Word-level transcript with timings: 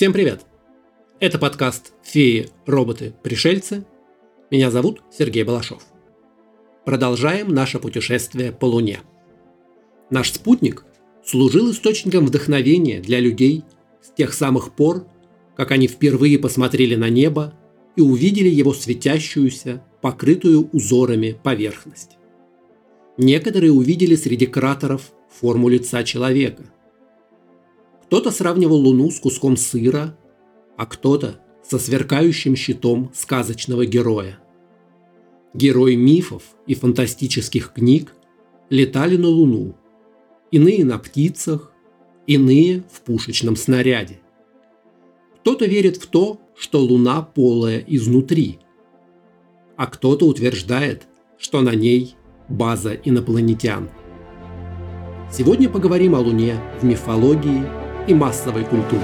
Всем 0.00 0.14
привет! 0.14 0.46
Это 1.18 1.38
подкаст 1.38 1.92
«Феи, 2.02 2.48
роботы, 2.64 3.12
пришельцы». 3.22 3.84
Меня 4.50 4.70
зовут 4.70 5.02
Сергей 5.12 5.42
Балашов. 5.42 5.82
Продолжаем 6.86 7.48
наше 7.52 7.78
путешествие 7.78 8.50
по 8.50 8.64
Луне. 8.64 9.00
Наш 10.08 10.32
спутник 10.32 10.86
служил 11.22 11.70
источником 11.70 12.24
вдохновения 12.24 13.00
для 13.00 13.20
людей 13.20 13.62
с 14.00 14.08
тех 14.10 14.32
самых 14.32 14.72
пор, 14.72 15.06
как 15.54 15.70
они 15.70 15.86
впервые 15.86 16.38
посмотрели 16.38 16.94
на 16.94 17.10
небо 17.10 17.52
и 17.94 18.00
увидели 18.00 18.48
его 18.48 18.72
светящуюся, 18.72 19.84
покрытую 20.00 20.70
узорами 20.72 21.38
поверхность. 21.42 22.16
Некоторые 23.18 23.72
увидели 23.72 24.14
среди 24.14 24.46
кратеров 24.46 25.12
форму 25.28 25.68
лица 25.68 26.04
человека. 26.04 26.64
Кто-то 28.10 28.32
сравнивал 28.32 28.78
Луну 28.78 29.08
с 29.12 29.20
куском 29.20 29.56
сыра, 29.56 30.16
а 30.76 30.84
кто-то 30.86 31.38
со 31.62 31.78
сверкающим 31.78 32.56
щитом 32.56 33.12
сказочного 33.14 33.86
героя. 33.86 34.40
Герои 35.54 35.94
мифов 35.94 36.42
и 36.66 36.74
фантастических 36.74 37.72
книг 37.72 38.12
летали 38.68 39.16
на 39.16 39.28
Луну, 39.28 39.76
иные 40.50 40.84
на 40.84 40.98
птицах, 40.98 41.72
иные 42.26 42.82
в 42.92 43.02
пушечном 43.02 43.54
снаряде. 43.54 44.18
Кто-то 45.42 45.66
верит 45.66 45.96
в 45.98 46.08
то, 46.08 46.40
что 46.56 46.80
Луна 46.80 47.22
полая 47.22 47.78
изнутри, 47.86 48.58
а 49.76 49.86
кто-то 49.86 50.26
утверждает, 50.26 51.06
что 51.38 51.60
на 51.60 51.76
ней 51.76 52.16
база 52.48 52.92
инопланетян. 52.92 53.88
Сегодня 55.30 55.68
поговорим 55.68 56.16
о 56.16 56.18
Луне 56.18 56.60
в 56.80 56.84
мифологии 56.84 57.79
и 58.10 58.14
массовой 58.14 58.64
культуре. 58.64 59.02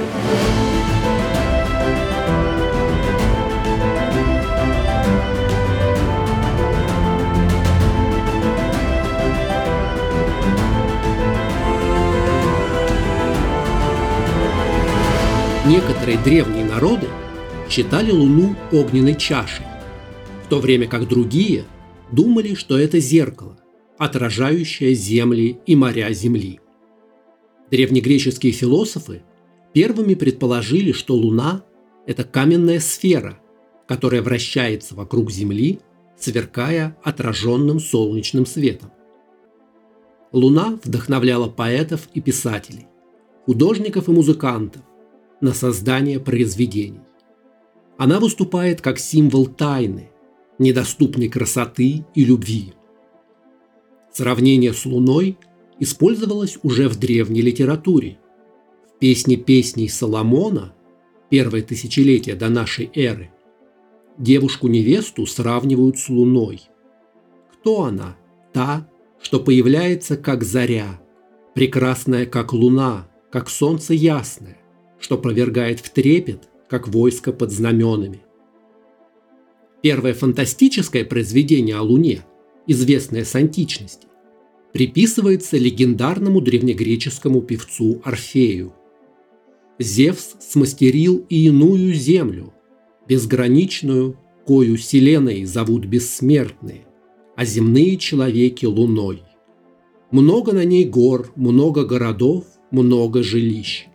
Некоторые 15.66 16.18
древние 16.18 16.64
народы 16.64 17.06
считали 17.68 18.10
Луну 18.10 18.56
огненной 18.72 19.14
чашей, 19.14 19.66
в 20.44 20.48
то 20.48 20.58
время 20.58 20.88
как 20.88 21.06
другие 21.08 21.64
думали, 22.10 22.54
что 22.54 22.78
это 22.78 22.98
зеркало, 22.98 23.58
отражающее 23.98 24.94
земли 24.94 25.58
и 25.66 25.76
моря 25.76 26.12
Земли. 26.12 26.60
Древнегреческие 27.70 28.52
философы 28.52 29.22
первыми 29.72 30.14
предположили, 30.14 30.92
что 30.92 31.14
Луна– 31.14 31.64
это 32.06 32.24
каменная 32.24 32.80
сфера, 32.80 33.40
которая 33.88 34.22
вращается 34.22 34.94
вокруг 34.94 35.30
Земли, 35.30 35.80
сверкая 36.16 36.96
отраженным 37.02 37.80
солнечным 37.80 38.46
светом. 38.46 38.90
Луна 40.32 40.78
вдохновляла 40.82 41.48
поэтов 41.48 42.08
и 42.14 42.20
писателей, 42.20 42.86
художников 43.44 44.08
и 44.08 44.12
музыкантов 44.12 44.82
на 45.40 45.52
создание 45.52 46.18
произведений. 46.20 47.00
Она 47.98 48.20
выступает 48.20 48.80
как 48.80 48.98
символ 48.98 49.46
тайны, 49.46 50.10
недоступной 50.58 51.28
красоты 51.28 52.04
и 52.14 52.24
любви. 52.24 52.72
Сравнение 54.12 54.72
с 54.72 54.84
Луной 54.86 55.38
использовалось 55.78 56.58
уже 56.62 56.88
в 56.88 56.98
древней 56.98 57.42
литературе. 57.42 58.18
В 58.94 58.98
песне 58.98 59.36
песней 59.36 59.88
Соломона, 59.88 60.74
первое 61.28 61.62
тысячелетие 61.62 62.34
до 62.34 62.48
нашей 62.48 62.90
эры, 62.94 63.30
девушку-невесту 64.18 65.26
сравнивают 65.26 65.98
с 65.98 66.08
Луной. 66.08 66.62
Кто 67.52 67.84
она? 67.84 68.16
Та, 68.52 68.88
что 69.20 69.40
появляется 69.40 70.16
как 70.16 70.44
заря, 70.44 71.00
прекрасная 71.54 72.26
как 72.26 72.52
луна, 72.52 73.08
как 73.30 73.50
солнце 73.50 73.92
ясное, 73.94 74.58
что 74.98 75.18
провергает 75.18 75.80
в 75.80 75.90
трепет, 75.90 76.48
как 76.68 76.88
войско 76.88 77.32
под 77.32 77.50
знаменами. 77.52 78.22
Первое 79.82 80.14
фантастическое 80.14 81.04
произведение 81.04 81.76
о 81.76 81.82
Луне, 81.82 82.24
известное 82.66 83.24
с 83.24 83.34
античности, 83.34 84.06
приписывается 84.76 85.56
легендарному 85.56 86.42
древнегреческому 86.42 87.40
певцу 87.40 88.02
Орфею. 88.04 88.74
Зевс 89.78 90.36
смастерил 90.38 91.24
и 91.30 91.46
иную 91.46 91.94
землю, 91.94 92.52
безграничную, 93.08 94.18
кою 94.46 94.76
вселенной 94.76 95.46
зовут 95.46 95.86
бессмертные, 95.86 96.84
а 97.36 97.46
земные 97.46 97.96
человеки 97.96 98.66
луной. 98.66 99.22
Много 100.10 100.52
на 100.52 100.66
ней 100.66 100.84
гор, 100.84 101.32
много 101.36 101.86
городов, 101.86 102.44
много 102.70 103.22
жилищ. 103.22 103.86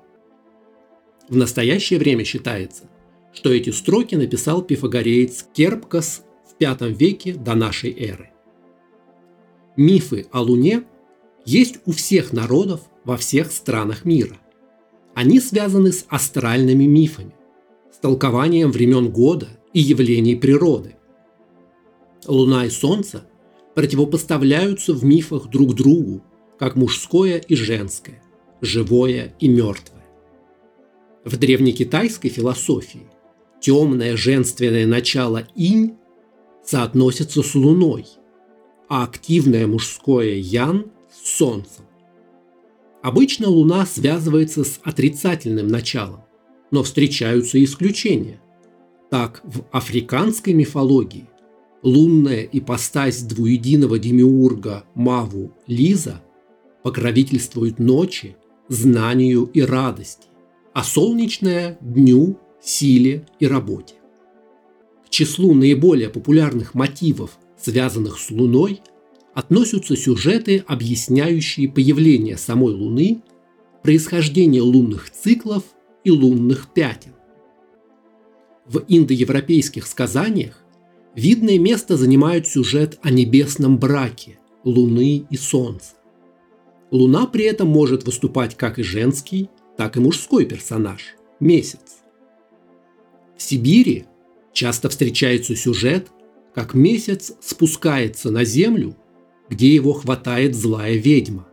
В 1.30 1.36
настоящее 1.36 2.00
время 2.00 2.24
считается, 2.24 2.90
что 3.34 3.54
эти 3.54 3.70
строки 3.70 4.16
написал 4.16 4.64
пифагореец 4.64 5.46
Керпкас 5.54 6.24
в 6.44 6.60
V 6.60 6.90
веке 6.90 7.36
до 7.36 7.54
нашей 7.54 7.92
эры. 7.92 8.31
Мифы 9.78 10.28
о 10.32 10.42
Луне 10.42 10.84
есть 11.46 11.80
у 11.86 11.92
всех 11.92 12.34
народов 12.34 12.82
во 13.04 13.18
всех 13.18 13.52
странах 13.52 14.06
мира. 14.06 14.38
Они 15.16 15.40
связаны 15.40 15.92
с 15.92 16.06
астральными 16.10 16.86
мифами, 16.86 17.34
с 17.92 17.98
толкованием 17.98 18.72
времен 18.72 19.10
года 19.10 19.48
и 19.74 19.80
явлений 19.80 20.36
природы. 20.36 20.96
Луна 22.28 22.66
и 22.66 22.70
Солнце 22.70 23.26
противопоставляются 23.74 24.94
в 24.94 25.04
мифах 25.04 25.50
друг 25.50 25.74
другу, 25.74 26.22
как 26.60 26.76
мужское 26.76 27.38
и 27.38 27.56
женское, 27.56 28.22
живое 28.60 29.36
и 29.40 29.48
мертвое. 29.48 30.06
В 31.24 31.38
древнекитайской 31.38 32.30
философии 32.30 33.08
темное 33.60 34.18
женственное 34.18 34.86
начало 34.86 35.48
инь 35.56 35.96
соотносится 36.64 37.42
с 37.42 37.56
луной, 37.56 38.06
а 38.92 39.04
активное 39.06 39.68
мужское 39.68 40.36
ян 40.36 40.88
с 41.10 41.38
солнцем. 41.38 41.86
Обычно 43.02 43.48
луна 43.48 43.86
связывается 43.86 44.66
с 44.66 44.82
отрицательным 44.84 45.70
началом, 45.70 46.26
но 46.72 46.84
встречаются 46.84 47.64
исключения. 47.64 48.42
Так, 49.10 49.40
в 49.46 49.64
африканской 49.72 50.52
мифологии 50.52 51.30
лунная 51.84 52.44
ипостась 52.44 53.22
двуединого 53.22 53.98
демиурга 53.98 54.84
Маву 54.94 55.54
Лиза 55.68 56.22
покровительствует 56.84 57.80
ночи, 57.80 58.36
знанию 58.68 59.50
и 59.54 59.62
радости 59.62 60.28
а 60.74 60.84
солнечное– 60.84 61.78
дню, 61.82 62.38
силе 62.62 63.26
и 63.40 63.48
работе. 63.48 63.96
К 65.06 65.10
числу 65.10 65.54
наиболее 65.54 66.10
популярных 66.10 66.74
мотивов, 66.74 67.38
связанных 67.62 68.20
с 68.20 68.32
Луной, 68.32 68.82
относятся 69.34 69.96
сюжеты, 69.96 70.64
объясняющие 70.68 71.70
появление 71.70 72.38
самой 72.38 72.74
Луны, 72.74 73.22
происхождение 73.84 74.62
лунных 74.62 75.10
циклов 75.10 75.64
и 76.04 76.12
лунных 76.12 76.74
пятен. 76.74 77.14
В 78.66 78.84
индоевропейских 78.88 79.88
сказаниях 79.88 80.62
видное 81.16 81.58
место 81.58 81.98
занимает 81.98 82.48
сюжет 82.48 83.00
о 83.02 83.10
небесном 83.10 83.78
браке 83.78 84.40
Луны 84.64 85.26
и 85.30 85.38
Солнца. 85.38 85.96
Луна 86.92 87.26
при 87.26 87.46
этом 87.46 87.70
может 87.70 88.06
выступать 88.06 88.56
как 88.56 88.78
и 88.78 88.84
женский, 88.84 89.50
так 89.78 89.98
и 89.98 90.00
мужской 90.00 90.46
персонаж– 90.46 91.16
Месяц. 91.40 92.04
В 93.36 93.42
Сибири 93.42 94.06
часто 94.54 94.90
встречается 94.90 95.56
сюжет, 95.56 96.10
как 96.54 96.74
Месяц 96.74 97.34
спускается 97.40 98.32
на 98.32 98.44
землю, 98.44 98.96
где 99.50 99.74
его 99.74 99.94
хватает 99.94 100.56
злая 100.56 100.96
ведьма. 100.96 101.48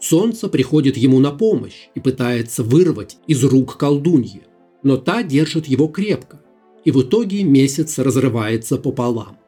Солнце 0.00 0.48
приходит 0.48 0.96
ему 0.96 1.20
на 1.20 1.30
помощь 1.30 1.88
и 1.94 2.00
пытается 2.00 2.62
вырвать 2.62 3.18
из 3.26 3.44
рук 3.44 3.76
колдуньи, 3.76 4.42
но 4.82 4.96
та 4.96 5.22
держит 5.22 5.66
его 5.66 5.86
крепко, 5.86 6.40
и 6.84 6.90
в 6.90 7.02
итоге 7.02 7.44
месяц 7.44 7.98
разрывается 7.98 8.76
пополам. 8.76 9.38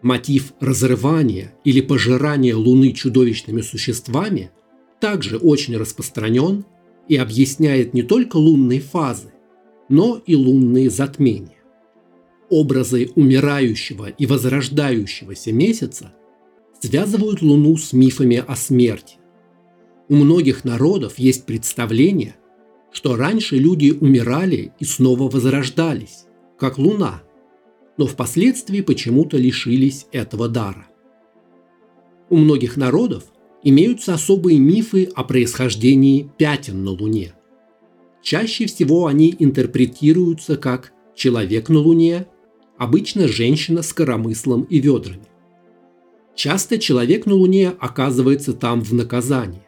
Мотив 0.00 0.54
разрывания 0.58 1.54
или 1.64 1.80
пожирания 1.80 2.56
Луны 2.56 2.92
чудовищными 2.92 3.60
существами 3.60 4.50
также 5.00 5.36
очень 5.36 5.76
распространен 5.76 6.64
и 7.08 7.16
объясняет 7.16 7.94
не 7.94 8.02
только 8.02 8.36
лунные 8.36 8.80
фазы, 8.80 9.32
но 9.88 10.20
и 10.26 10.34
лунные 10.34 10.90
затмения. 10.90 11.61
Образы 12.52 13.08
умирающего 13.14 14.10
и 14.10 14.26
возрождающегося 14.26 15.52
месяца 15.52 16.12
связывают 16.80 17.40
Луну 17.40 17.78
с 17.78 17.94
мифами 17.94 18.44
о 18.46 18.56
смерти. 18.56 19.16
У 20.10 20.16
многих 20.16 20.62
народов 20.62 21.18
есть 21.18 21.46
представление, 21.46 22.36
что 22.90 23.16
раньше 23.16 23.56
люди 23.56 23.96
умирали 23.98 24.72
и 24.78 24.84
снова 24.84 25.30
возрождались, 25.30 26.26
как 26.58 26.76
Луна, 26.76 27.22
но 27.96 28.06
впоследствии 28.06 28.82
почему-то 28.82 29.38
лишились 29.38 30.06
этого 30.12 30.46
дара. 30.46 30.88
У 32.28 32.36
многих 32.36 32.76
народов 32.76 33.24
имеются 33.62 34.12
особые 34.12 34.58
мифы 34.58 35.04
о 35.14 35.24
происхождении 35.24 36.30
пятен 36.36 36.84
на 36.84 36.90
Луне. 36.90 37.32
Чаще 38.22 38.66
всего 38.66 39.06
они 39.06 39.34
интерпретируются 39.38 40.58
как 40.58 40.92
«человек 41.14 41.70
на 41.70 41.78
Луне», 41.78 42.26
обычно 42.82 43.28
женщина 43.28 43.80
с 43.80 43.92
коромыслом 43.92 44.62
и 44.64 44.80
ведрами. 44.80 45.28
Часто 46.34 46.80
человек 46.80 47.26
на 47.26 47.34
Луне 47.34 47.72
оказывается 47.78 48.54
там 48.54 48.80
в 48.80 48.92
наказание. 48.92 49.64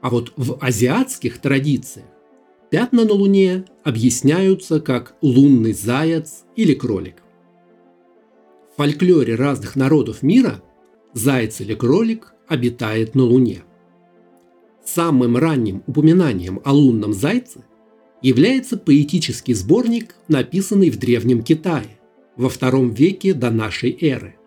А 0.00 0.08
вот 0.08 0.32
в 0.38 0.56
азиатских 0.58 1.38
традициях 1.38 2.06
пятна 2.70 3.04
на 3.04 3.12
Луне 3.12 3.66
объясняются 3.84 4.80
как 4.80 5.16
лунный 5.20 5.74
заяц 5.74 6.44
или 6.56 6.72
кролик. 6.72 7.16
В 8.72 8.78
фольклоре 8.78 9.34
разных 9.34 9.76
народов 9.76 10.22
мира 10.22 10.62
заяц 11.12 11.60
или 11.60 11.74
кролик 11.74 12.32
обитает 12.48 13.14
на 13.14 13.24
Луне. 13.24 13.64
Самым 14.82 15.36
ранним 15.36 15.82
упоминанием 15.86 16.58
о 16.64 16.72
лунном 16.72 17.12
зайце 17.12 17.66
является 18.22 18.76
поэтический 18.76 19.54
сборник, 19.54 20.14
написанный 20.28 20.90
в 20.90 20.98
Древнем 20.98 21.42
Китае 21.42 21.98
во 22.36 22.48
втором 22.48 22.92
веке 22.92 23.34
до 23.34 23.50
нашей 23.50 23.96
эры– 24.00 24.36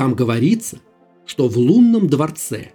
там 0.00 0.14
говорится, 0.14 0.80
что 1.26 1.46
в 1.46 1.58
лунном 1.58 2.08
дворце 2.08 2.70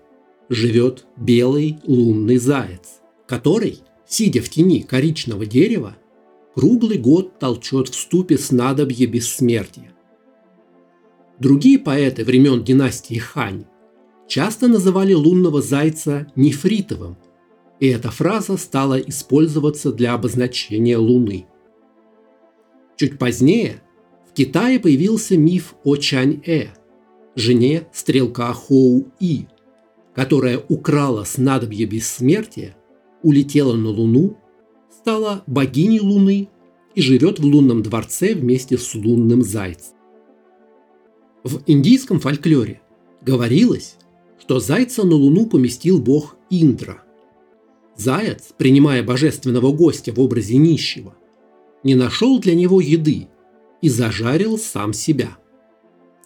живет 0.47 1.07
белый 1.17 1.79
лунный 1.87 2.37
заяц, 2.37 3.01
который, 3.25 3.79
сидя 4.07 4.43
в 4.43 4.49
тени 4.49 4.81
коричного 4.81 5.47
дерева, 5.47 5.95
круглый 6.53 6.99
год 6.99 7.39
толчет 7.39 7.89
в 7.89 7.95
ступе 7.95 8.37
снадобье 8.37 9.07
бессмертия. 9.07 9.91
Другие 11.39 11.79
поэты 11.79 12.23
времен 12.23 12.63
династии 12.63 13.17
Хань 13.17 13.65
часто 14.27 14.67
называли 14.67 15.13
лунного 15.13 15.63
зайца 15.63 16.31
нефритовым, 16.35 17.17
и 17.79 17.87
эта 17.87 18.11
фраза 18.11 18.57
стала 18.57 18.99
использоваться 18.99 19.91
для 19.91 20.13
обозначения 20.13 20.97
Луны. 20.97 21.45
Чуть 22.97 23.19
позднее 23.19 23.81
в 24.29 24.33
Китае 24.33 24.79
появился 24.79 25.37
миф 25.37 25.75
о 25.83 25.95
Чань-э– 25.95 26.69
жене 27.35 27.87
стрелка 27.93 28.53
Хоу-И, 28.53 29.47
которая 30.13 30.59
украла 30.69 31.23
снадобье 31.25 31.85
бессмертия, 31.85 32.75
улетела 33.21 33.75
на 33.75 33.89
Луну, 33.89 34.37
стала 34.89 35.43
богиней 35.45 35.99
Луны 35.99 36.49
и 36.95 37.01
живет 37.01 37.39
в 37.39 37.45
лунном 37.45 37.83
дворце 37.83 38.33
вместе 38.33 38.77
с 38.77 38.95
лунным 38.95 39.41
зайцем. 39.41 39.95
В 41.43 41.61
индийском 41.67 42.19
фольклоре 42.19 42.81
говорилось, 43.21 43.97
что 44.39 44.59
зайца 44.59 45.03
на 45.03 45.15
Луну 45.15 45.47
поместил 45.47 45.99
бог 45.99 46.37
Индра. 46.49 47.03
Заяц, 47.95 48.53
принимая 48.57 49.03
божественного 49.03 49.71
гостя 49.71 50.13
в 50.13 50.19
образе 50.19 50.57
нищего, 50.57 51.15
не 51.83 51.95
нашел 51.95 52.39
для 52.39 52.55
него 52.55 52.81
еды 52.81 53.27
и 53.81 53.89
зажарил 53.89 54.57
сам 54.57 54.93
себя– 54.93 55.37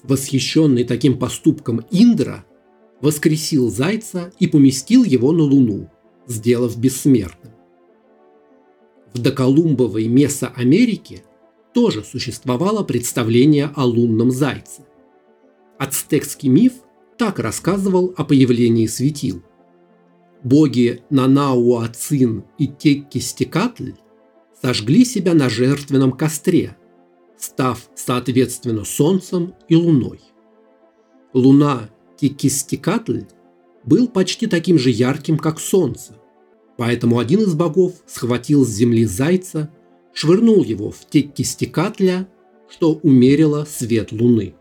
Восхищенный 0.03 0.85
таким 0.85 1.17
поступком 1.17 1.85
Индра 1.91 2.45
воскресил 3.01 3.69
зайца 3.69 4.31
и 4.39 4.47
поместил 4.47 5.03
его 5.03 5.31
на 5.31 5.43
Луну, 5.43 5.89
сделав 6.27 6.77
бессмертным. 6.77 7.53
В 9.13 9.19
доколумбовой 9.19 10.07
Месоамерике 10.07 11.23
тоже 11.73 12.03
существовало 12.03 12.83
представление 12.83 13.71
о 13.75 13.85
лунном 13.85 14.31
зайце. 14.31 14.85
Ацтекский 15.77 16.49
миф 16.49 16.73
так 17.17 17.39
рассказывал 17.39 18.13
о 18.15 18.23
появлении 18.23 18.87
светил. 18.87 19.43
Боги 20.43 21.03
Нанауацин 21.09 22.45
и 22.57 22.67
Теккистекатль 22.67 23.93
сожгли 24.61 25.05
себя 25.05 25.33
на 25.33 25.49
жертвенном 25.49 26.11
костре, 26.13 26.77
став 27.37 27.89
соответственно 27.95 28.85
Солнцем 28.85 29.53
и 29.67 29.75
Луной. 29.75 30.21
Луна 31.33 31.89
Кикистикатль 32.19 33.23
был 33.83 34.07
почти 34.07 34.47
таким 34.47 34.77
же 34.77 34.89
ярким, 34.89 35.37
как 35.37 35.59
Солнце, 35.59 36.15
поэтому 36.77 37.19
один 37.19 37.41
из 37.41 37.53
богов 37.53 37.93
схватил 38.07 38.65
с 38.65 38.69
земли 38.69 39.05
зайца, 39.05 39.71
швырнул 40.13 40.63
его 40.63 40.91
в 40.91 41.05
Теккистикатля, 41.09 42.27
что 42.69 42.99
умерило 43.03 43.65
свет 43.65 44.11
Луны. 44.11 44.55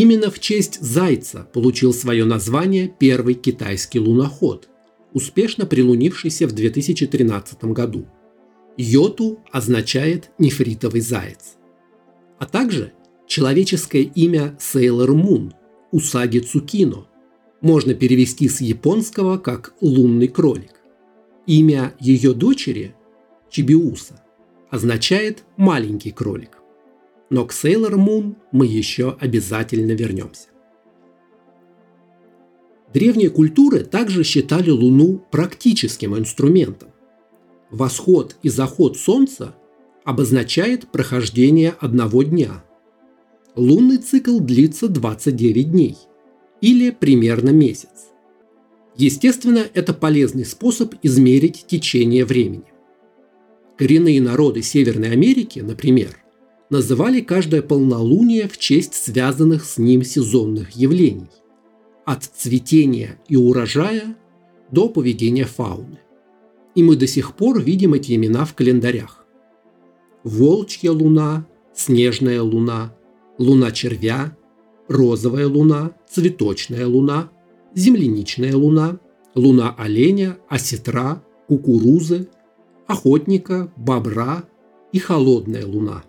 Именно 0.00 0.30
в 0.30 0.38
честь 0.38 0.80
зайца 0.80 1.48
получил 1.52 1.92
свое 1.92 2.24
название 2.24 2.94
первый 2.98 3.34
китайский 3.34 3.98
луноход, 3.98 4.68
успешно 5.12 5.66
прилунившийся 5.66 6.46
в 6.46 6.52
2013 6.52 7.64
году– 7.64 8.06
Йоту 8.80 9.40
означает 9.50 10.30
нефритовый 10.38 11.00
заяц. 11.00 11.56
А 12.38 12.46
также 12.46 12.92
человеческое 13.26 14.02
имя 14.02 14.56
Сейлор 14.60 15.14
Мун, 15.14 15.52
Усаги 15.90 16.38
Цукино, 16.38 17.08
можно 17.60 17.92
перевести 17.94 18.48
с 18.48 18.60
японского 18.60 19.36
как 19.38 19.74
«лунный 19.80 20.28
кролик». 20.28 20.80
Имя 21.48 21.92
ее 21.98 22.34
дочери, 22.34 22.94
Чибиуса, 23.50 24.22
означает 24.70 25.42
«маленький 25.56 26.12
кролик». 26.12 26.57
Но 27.30 27.44
к 27.44 27.52
Сейлор 27.52 27.96
Мун 27.96 28.36
мы 28.52 28.66
еще 28.66 29.16
обязательно 29.20 29.92
вернемся. 29.92 30.48
Древние 32.92 33.28
культуры 33.28 33.80
также 33.80 34.24
считали 34.24 34.70
Луну 34.70 35.22
практическим 35.30 36.16
инструментом. 36.16 36.88
Восход 37.70 38.36
и 38.42 38.48
заход 38.48 38.96
Солнца 38.96 39.54
обозначает 40.04 40.90
прохождение 40.90 41.74
одного 41.80 42.22
дня. 42.22 42.64
Лунный 43.56 43.98
цикл 43.98 44.40
длится 44.40 44.88
29 44.88 45.70
дней 45.70 45.98
или 46.62 46.90
примерно 46.90 47.50
месяц. 47.50 48.08
Естественно, 48.96 49.64
это 49.74 49.92
полезный 49.92 50.46
способ 50.46 50.94
измерить 51.02 51.66
течение 51.68 52.24
времени. 52.24 52.64
Коренные 53.76 54.20
народы 54.20 54.62
Северной 54.62 55.12
Америки, 55.12 55.60
например, 55.60 56.16
называли 56.70 57.20
каждое 57.20 57.62
полнолуние 57.62 58.48
в 58.48 58.58
честь 58.58 58.94
связанных 58.94 59.64
с 59.64 59.78
ним 59.78 60.02
сезонных 60.02 60.72
явлений– 60.72 61.30
от 62.04 62.24
цветения 62.24 63.18
и 63.28 63.36
урожая 63.36 64.16
до 64.70 64.88
поведения 64.88 65.44
фауны 65.44 65.98
и 66.78 66.82
мы 66.84 66.94
до 66.94 67.08
сих 67.08 67.34
пор 67.34 67.60
видим 67.60 67.94
эти 67.94 68.14
имена 68.14 68.44
в 68.44 68.54
календарях. 68.54 69.26
Волчья 70.22 70.92
луна, 70.92 71.44
снежная 71.74 72.40
луна, 72.40 72.94
луна 73.36 73.72
червя, 73.72 74.36
розовая 74.86 75.48
луна, 75.48 75.90
цветочная 76.08 76.86
луна, 76.86 77.30
земляничная 77.74 78.54
луна, 78.54 79.00
луна 79.34 79.74
оленя, 79.76 80.38
осетра, 80.48 81.20
кукурузы, 81.48 82.28
охотника, 82.86 83.72
бобра 83.76 84.44
и 84.92 85.00
холодная 85.00 85.66
луна. 85.66 86.04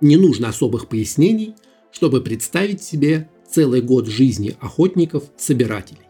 Не 0.00 0.16
нужно 0.16 0.48
особых 0.48 0.88
пояснений, 0.88 1.54
чтобы 1.92 2.20
представить 2.20 2.82
себе 2.82 3.28
целый 3.48 3.82
год 3.82 4.06
жизни 4.06 4.56
охотников-собирателей. 4.60 6.06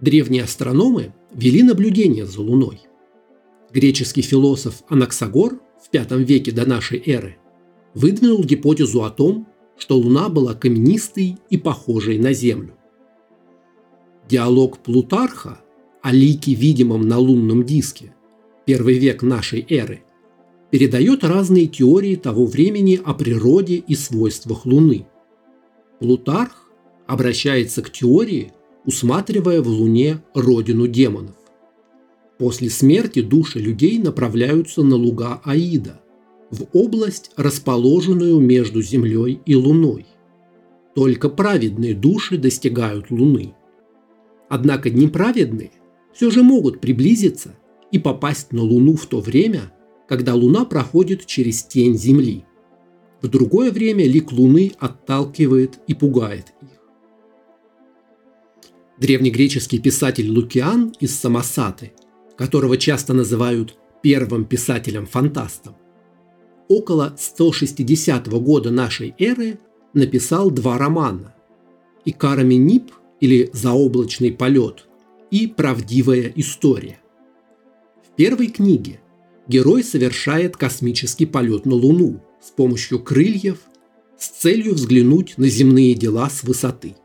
Древние 0.00 0.42
астрономы 0.42 1.14
вели 1.32 1.62
наблюдение 1.62 2.26
за 2.26 2.40
Луной. 2.40 2.80
Греческий 3.72 4.22
философ 4.22 4.82
Анаксагор 4.88 5.60
в 5.80 5.92
V 5.92 6.24
веке 6.24 6.52
до 6.52 6.66
нашей 6.66 7.02
эры 7.04 7.38
выдвинул 7.94 8.42
гипотезу 8.44 9.04
о 9.04 9.10
том, 9.10 9.48
что 9.76 9.96
Луна 9.96 10.28
была 10.28 10.54
каменистой 10.54 11.38
и 11.50 11.58
похожей 11.58 12.18
на 12.18 12.32
Землю. 12.32 12.74
Диалог 14.28 14.78
Плутарха 14.78 15.60
о 16.02 16.12
лике, 16.12 16.54
видимом 16.54 17.08
на 17.08 17.18
лунном 17.18 17.64
диске, 17.64 18.14
первый 18.66 18.98
век 18.98 19.22
нашей 19.22 19.66
эры, 19.68 20.03
передает 20.74 21.22
разные 21.22 21.68
теории 21.68 22.16
того 22.16 22.46
времени 22.46 23.00
о 23.04 23.14
природе 23.14 23.76
и 23.76 23.94
свойствах 23.94 24.66
Луны. 24.66 25.06
Плутарх 26.00 26.68
обращается 27.06 27.80
к 27.80 27.92
теории, 27.92 28.50
усматривая 28.84 29.62
в 29.62 29.68
Луне 29.68 30.24
родину 30.34 30.88
демонов. 30.88 31.36
После 32.40 32.70
смерти 32.70 33.22
души 33.22 33.60
людей 33.60 34.00
направляются 34.00 34.82
на 34.82 34.96
луга 34.96 35.40
Аида, 35.44 36.00
в 36.50 36.64
область, 36.72 37.30
расположенную 37.36 38.40
между 38.40 38.82
Землей 38.82 39.40
и 39.46 39.54
Луной. 39.54 40.06
Только 40.96 41.28
праведные 41.28 41.94
души 41.94 42.36
достигают 42.36 43.12
Луны. 43.12 43.54
Однако 44.48 44.90
неправедные 44.90 45.70
все 46.12 46.32
же 46.32 46.42
могут 46.42 46.80
приблизиться 46.80 47.54
и 47.92 48.00
попасть 48.00 48.52
на 48.52 48.62
Луну 48.62 48.96
в 48.96 49.06
то 49.06 49.20
время, 49.20 49.70
когда 50.08 50.34
Луна 50.34 50.64
проходит 50.64 51.26
через 51.26 51.62
тень 51.62 51.96
Земли. 51.96 52.44
В 53.22 53.28
другое 53.28 53.70
время 53.70 54.06
лик 54.06 54.32
Луны 54.32 54.72
отталкивает 54.78 55.78
и 55.86 55.94
пугает 55.94 56.52
их. 56.60 56.68
Древнегреческий 58.98 59.80
писатель 59.80 60.30
Лукиан 60.30 60.94
из 61.00 61.18
Самосаты, 61.18 61.92
которого 62.36 62.76
часто 62.76 63.12
называют 63.12 63.76
первым 64.02 64.44
писателем-фантастом, 64.44 65.76
около 66.68 67.14
160 67.18 68.28
года 68.28 68.70
нашей 68.70 69.14
эры 69.18 69.58
написал 69.94 70.50
два 70.50 70.78
романа 70.78 71.34
«Икарами 72.04 72.54
Нип» 72.54 72.92
или 73.20 73.50
«Заоблачный 73.52 74.32
полет» 74.32 74.86
и 75.30 75.46
«Правдивая 75.46 76.32
история». 76.36 76.98
В 78.06 78.14
первой 78.14 78.48
книге 78.48 79.00
герой 79.46 79.82
совершает 79.84 80.56
космический 80.56 81.26
полет 81.26 81.66
на 81.66 81.74
Луну 81.74 82.20
с 82.40 82.50
помощью 82.50 83.00
крыльев 83.00 83.58
с 84.18 84.28
целью 84.28 84.74
взглянуть 84.74 85.34
на 85.36 85.48
земные 85.48 85.94
дела 85.94 86.30
с 86.30 86.42
высоты. 86.44 86.96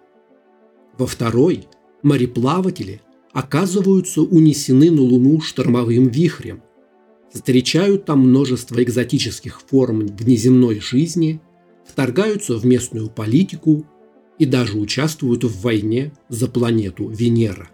Во 0.98 1.08
второй 1.08 1.68
мореплаватели 2.02 3.02
оказываются 3.32 4.22
унесены 4.22 4.92
на 4.92 5.02
Луну 5.02 5.42
штормовым 5.42 6.08
вихрем, 6.08 6.62
встречают 7.34 8.06
там 8.06 8.20
множество 8.20 8.82
экзотических 8.82 9.62
форм 9.62 10.08
внеземной 10.08 10.80
жизни, 10.80 11.42
вторгаются 11.86 12.56
в 12.58 12.66
местную 12.66 13.10
политику 13.10 13.86
и 14.38 14.46
даже 14.46 14.78
участвуют 14.78 15.44
в 15.44 15.62
войне 15.62 16.14
за 16.30 16.48
планету 16.48 17.10
Венера. 17.10 17.70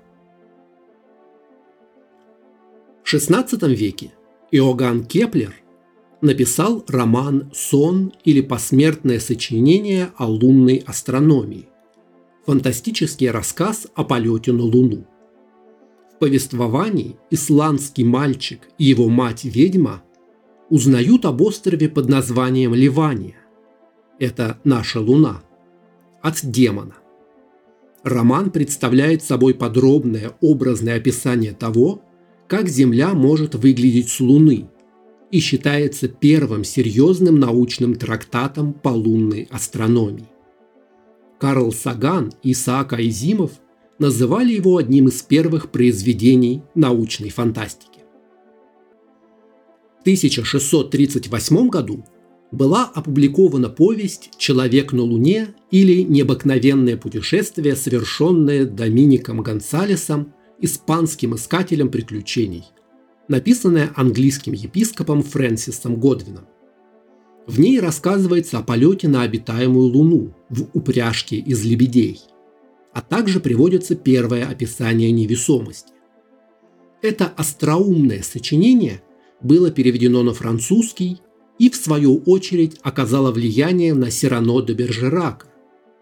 В 3.03 3.13
XVI 3.13 3.74
веке 3.75 4.13
Иоганн 4.51 5.03
Кеплер 5.05 5.55
написал 6.21 6.83
роман 6.87 7.51
«Сон» 7.53 8.13
или 8.23 8.41
посмертное 8.41 9.19
сочинение 9.19 10.11
о 10.17 10.27
лунной 10.27 10.83
астрономии, 10.85 11.67
фантастический 12.45 13.29
рассказ 13.29 13.87
о 13.95 14.03
полете 14.03 14.51
на 14.51 14.63
Луну. 14.63 15.05
В 16.13 16.19
повествовании 16.19 17.17
исландский 17.31 18.03
мальчик 18.03 18.61
и 18.77 18.85
его 18.85 19.09
мать-ведьма 19.09 20.03
узнают 20.69 21.25
об 21.25 21.41
острове 21.41 21.89
под 21.89 22.07
названием 22.07 22.73
Левания. 22.74 23.38
Это 24.19 24.59
наша 24.63 25.01
Луна. 25.01 25.43
От 26.21 26.39
демона. 26.43 26.95
Роман 28.03 28.51
представляет 28.51 29.23
собой 29.23 29.53
подробное 29.53 30.33
образное 30.39 30.95
описание 30.95 31.53
того, 31.53 32.03
как 32.47 32.67
Земля 32.69 33.13
может 33.13 33.55
выглядеть 33.55 34.09
с 34.09 34.19
Луны 34.19 34.69
и 35.31 35.39
считается 35.39 36.07
первым 36.07 36.63
серьезным 36.63 37.39
научным 37.39 37.95
трактатом 37.95 38.73
по 38.73 38.89
лунной 38.89 39.47
астрономии. 39.51 40.29
Карл 41.39 41.71
Саган 41.71 42.31
и 42.43 42.51
Исаак 42.53 42.93
Айзимов 42.93 43.51
называли 43.99 44.53
его 44.53 44.77
одним 44.77 45.07
из 45.07 45.21
первых 45.21 45.71
произведений 45.71 46.61
научной 46.75 47.29
фантастики. 47.29 47.99
В 49.99 50.01
1638 50.01 51.69
году 51.69 52.05
была 52.51 52.85
опубликована 52.93 53.69
повесть 53.69 54.31
«Человек 54.37 54.93
на 54.93 55.01
Луне» 55.01 55.55
или 55.71 56.03
«Необыкновенное 56.03 56.95
путешествие, 56.95 57.75
совершенное 57.75 58.65
Домиником 58.65 59.41
Гонсалесом, 59.41 60.35
испанским 60.59 61.35
искателем 61.35 61.89
приключений», 61.89 62.65
написанная 63.27 63.91
английским 63.95 64.53
епископом 64.53 65.24
Фрэнсисом 65.24 66.00
Годвином. 66.00 66.45
В 67.47 67.59
ней 67.59 67.79
рассказывается 67.79 68.57
о 68.57 68.63
полете 68.63 69.07
на 69.07 69.21
обитаемую 69.21 69.88
Луну 69.88 70.33
в 70.50 70.67
упряжке 70.74 71.38
из 71.38 71.63
лебедей, 71.63 72.21
а 72.93 73.01
также 73.01 73.39
приводится 73.39 73.95
первое 73.95 74.47
описание 74.47 75.12
невесомости. 75.12 75.93
Это 77.01 77.27
остроумное 77.27 78.24
сочинение 78.24 79.03
было 79.41 79.69
переведено 79.69 80.24
на 80.24 80.33
французский 80.33 81.21
и, 81.59 81.69
в 81.69 81.75
свою 81.75 82.17
очередь, 82.25 82.79
оказало 82.81 83.31
влияние 83.31 83.93
на 83.93 84.09
Сирано 84.09 84.62
де 84.62 84.74
Бержерака, 84.74 85.47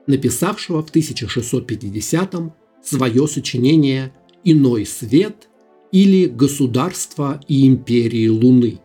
написавшего 0.08 0.82
в 0.82 0.92
1650-м 0.92 2.54
свое 2.82 3.28
сочинение 3.28 4.14
«Иной 4.44 4.86
свет» 4.86 5.50
или 5.92 6.26
«Государство 6.26 7.40
и 7.48 7.68
империи 7.68 8.28
Луны». 8.28 8.80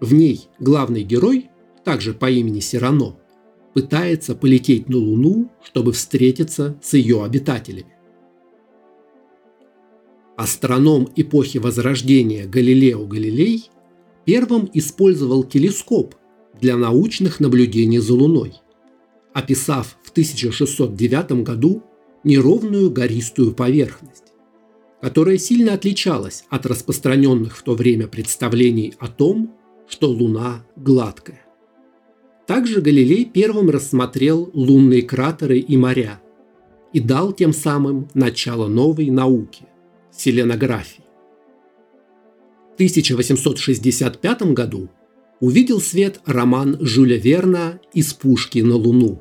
В 0.00 0.12
ней 0.14 0.48
главный 0.58 1.02
герой 1.02 1.50
также 1.84 2.14
по 2.14 2.30
имени 2.30 2.60
Сирано, 2.60 3.16
пытается 3.74 4.34
полететь 4.34 4.88
на 4.88 4.96
Луну, 4.96 5.50
чтобы 5.62 5.92
встретиться 5.92 6.78
с 6.82 6.94
ее 6.94 7.22
обитателями. 7.22 7.94
Астроном 10.36 11.08
эпохи 11.14 11.58
Возрождения 11.58 12.46
Галилео 12.46 13.06
Галилей 13.06 13.70
первым 14.24 14.68
использовал 14.72 15.44
телескоп 15.44 16.16
для 16.60 16.76
научных 16.76 17.38
наблюдений 17.38 17.98
за 17.98 18.14
Луной, 18.14 18.54
описав 19.32 19.96
в 20.02 20.10
1609 20.10 21.44
году 21.44 21.82
неровную 22.24 22.90
гористую 22.90 23.52
поверхность, 23.52 24.32
которая 25.04 25.36
сильно 25.36 25.74
отличалась 25.74 26.46
от 26.48 26.64
распространенных 26.64 27.58
в 27.58 27.62
то 27.62 27.74
время 27.74 28.06
представлений 28.06 28.94
о 28.98 29.08
том, 29.08 29.54
что 29.86 30.08
Луна 30.08 30.64
гладкая. 30.76 31.42
Также 32.46 32.80
Галилей 32.80 33.26
первым 33.26 33.68
рассмотрел 33.68 34.48
лунные 34.54 35.02
кратеры 35.02 35.58
и 35.58 35.76
моря 35.76 36.22
и 36.94 37.00
дал 37.00 37.34
тем 37.34 37.52
самым 37.52 38.08
начало 38.14 38.66
новой 38.66 39.10
науки– 39.10 39.66
селенографии. 40.10 41.04
В 42.70 42.74
1865 42.76 44.54
году 44.54 44.88
увидел 45.38 45.82
свет 45.82 46.18
роман 46.24 46.78
Жюля 46.80 47.18
Верна 47.18 47.78
«Из 47.92 48.14
пушки 48.14 48.60
на 48.60 48.76
Луну». 48.76 49.20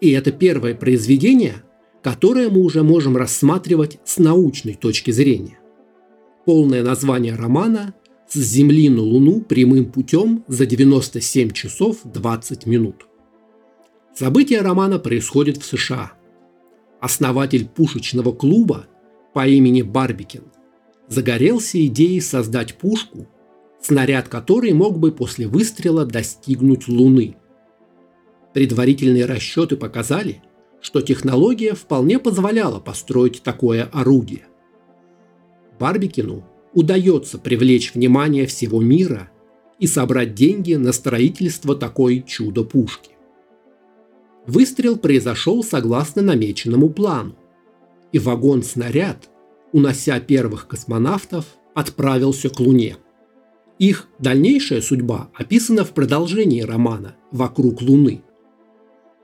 И 0.00 0.12
это 0.12 0.32
первое 0.32 0.74
произведение, 0.74 1.62
которое 2.04 2.50
мы 2.50 2.60
уже 2.60 2.82
можем 2.82 3.16
рассматривать 3.16 3.98
с 4.04 4.18
научной 4.18 4.74
точки 4.74 5.10
зрения. 5.10 5.58
Полное 6.44 6.82
название 6.82 7.34
романа 7.34 7.94
с 8.28 8.36
Земли 8.36 8.90
на 8.90 9.00
Луну 9.00 9.40
прямым 9.40 9.90
путем 9.90 10.44
за 10.46 10.66
97 10.66 11.52
часов 11.52 12.00
20 12.04 12.66
минут. 12.66 13.06
События 14.14 14.60
романа 14.60 14.98
происходят 14.98 15.56
в 15.56 15.64
США. 15.64 16.12
Основатель 17.00 17.66
пушечного 17.66 18.32
клуба 18.32 18.86
по 19.32 19.48
имени 19.48 19.80
Барбикин 19.80 20.44
загорелся 21.08 21.84
идеей 21.86 22.20
создать 22.20 22.74
пушку, 22.74 23.26
снаряд 23.80 24.28
которой 24.28 24.74
мог 24.74 24.98
бы 24.98 25.10
после 25.10 25.46
выстрела 25.46 26.04
достигнуть 26.04 26.86
Луны. 26.86 27.36
Предварительные 28.52 29.24
расчеты 29.24 29.78
показали, 29.78 30.42
что 30.84 31.00
технология 31.00 31.72
вполне 31.72 32.18
позволяла 32.18 32.78
построить 32.78 33.42
такое 33.42 33.84
орудие. 33.84 34.42
Барбикину 35.80 36.44
удается 36.74 37.38
привлечь 37.38 37.94
внимание 37.94 38.44
всего 38.44 38.82
мира 38.82 39.30
и 39.78 39.86
собрать 39.86 40.34
деньги 40.34 40.74
на 40.74 40.92
строительство 40.92 41.74
такой 41.74 42.22
чудо-пушки. 42.22 43.12
Выстрел 44.46 44.98
произошел 44.98 45.64
согласно 45.64 46.20
намеченному 46.20 46.90
плану, 46.90 47.34
и 48.12 48.18
вагон-снаряд, 48.18 49.30
унося 49.72 50.20
первых 50.20 50.68
космонавтов, 50.68 51.46
отправился 51.74 52.50
к 52.50 52.60
Луне. 52.60 52.98
Их 53.78 54.06
дальнейшая 54.18 54.82
судьба 54.82 55.30
описана 55.32 55.82
в 55.82 55.92
продолжении 55.92 56.60
романа 56.60 57.16
«Вокруг 57.32 57.80
Луны». 57.80 58.22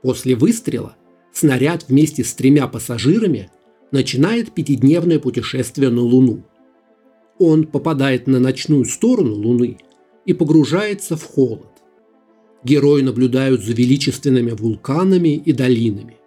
После 0.03 0.35
выстрела 0.35 0.97
снаряд 1.33 1.87
вместе 1.89 2.25
с 2.25 2.35
тремя 2.35 2.67
пассажирами 2.67 3.51
начинает 3.93 4.53
пятидневное 4.53 5.19
путешествие 5.19 5.91
на 5.91 6.03
Луну– 6.03 6.45
он 7.41 7.65
попадает 7.65 8.27
на 8.27 8.39
ночную 8.39 8.85
сторону 8.85 9.35
Луны 9.35 9.79
и 10.27 10.35
погружается 10.35 11.17
в 11.17 11.25
холод. 11.25 11.69
Герои 12.63 13.01
наблюдают 13.01 13.65
за 13.65 13.73
величественными 13.73 14.51
вулканами 14.51 15.37
и 15.37 15.55
долинами. 15.55 16.19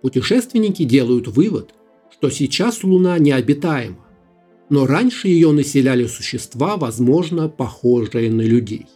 Путешественники 0.00 0.84
делают 0.84 1.28
вывод, 1.28 1.74
что 2.10 2.30
сейчас 2.30 2.82
Луна 2.82 3.18
необитаема, 3.18 3.98
но 4.70 4.86
раньше 4.86 5.28
ее 5.28 5.52
населяли 5.52 6.06
существа, 6.06 6.78
возможно, 6.78 7.50
похожие 7.50 8.30
на 8.30 8.40
людей. 8.40 8.86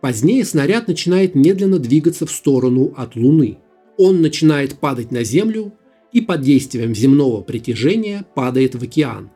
Позднее 0.00 0.44
снаряд 0.44 0.88
начинает 0.88 1.36
медленно 1.36 1.78
двигаться 1.78 2.26
в 2.26 2.32
сторону 2.32 2.92
от 2.96 3.14
Луны. 3.14 3.58
Он 3.96 4.20
начинает 4.22 4.78
падать 4.78 5.12
на 5.12 5.24
Землю 5.24 5.72
и 6.12 6.20
под 6.20 6.42
действием 6.42 6.94
земного 6.94 7.42
притяжения 7.42 8.24
падает 8.34 8.74
в 8.74 8.82
океан. 8.82 9.30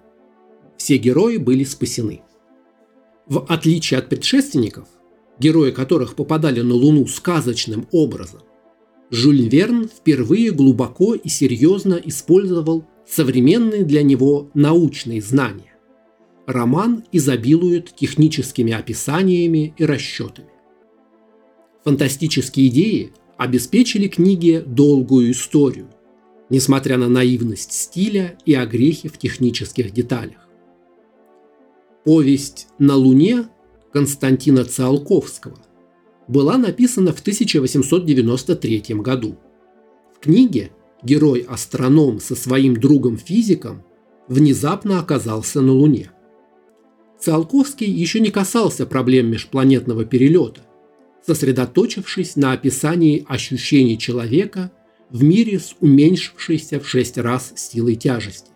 Все 0.77 0.97
герои 0.97 1.37
были 1.37 1.65
спасены. 1.65 2.23
В 3.27 3.45
отличие 3.49 3.99
от 3.99 4.09
предшественников, 4.09 4.89
герои 5.39 5.71
которых 5.71 6.15
попадали 6.15 6.61
на 6.61 6.75
Луну 6.75 7.07
сказочным 7.07 7.87
образом, 7.93 8.41
Жюль 9.11 9.49
Верн 9.49 9.89
впервые 9.89 10.51
глубоко 10.51 11.15
и 11.15 11.29
серьезно 11.29 11.95
использовал 11.95 12.85
современные 13.07 13.85
для 13.85 14.03
него 14.03 14.51
научные 14.53 15.23
знания. 15.23 15.75
Роман 16.47 17.05
изобилует 17.13 17.95
техническими 17.95 18.73
описаниями 18.73 19.75
и 19.79 19.85
расчетами. 19.85 20.49
Фантастические 21.85 22.69
идеи 22.69 23.13
обеспечили 23.39 24.09
книге 24.09 24.61
долгую 24.61 25.31
историю, 25.31 25.89
несмотря 26.51 26.99
на 26.99 27.09
наивность 27.09 27.73
стиля 27.73 28.37
и 28.45 28.53
огрехи 28.53 29.09
в 29.09 29.17
технических 29.17 29.93
деталях. 29.93 30.49
Повесть 32.05 32.67
«На 32.79 32.97
Луне» 32.97 33.49
Константина 33.93 34.65
Циолковского 34.65 35.59
была 36.27 36.59
написана 36.59 37.13
в 37.13 37.21
1893 37.21 38.83
году. 38.97 39.39
В 40.15 40.21
книге 40.21 40.73
герой-астроном 41.03 42.21
со 42.21 42.35
своим 42.35 42.75
другом-физиком 42.75 43.85
внезапно 44.27 44.99
оказался 44.99 45.61
на 45.61 45.73
Луне. 45.73 46.11
Циолковский 47.21 47.91
еще 47.91 48.21
не 48.21 48.31
касался 48.31 48.85
проблем 48.85 49.31
межпланетного 49.31 50.05
перелета, 50.05 50.63
сосредоточившись 51.29 52.37
на 52.37 52.53
описании 52.53 53.23
ощущений 53.29 53.99
человека 53.99 54.73
в 55.11 55.23
мире 55.23 55.59
с 55.59 55.77
уменьшившейся 55.79 56.81
в 56.81 56.89
шесть 56.89 57.19
раз 57.19 57.53
силой 57.55 57.97
тяжести. 57.97 58.51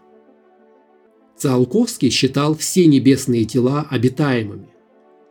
Циолковский 1.36 2.08
считал 2.08 2.56
все 2.56 2.86
небесные 2.86 3.44
тела 3.44 3.86
обитаемыми. 3.90 4.68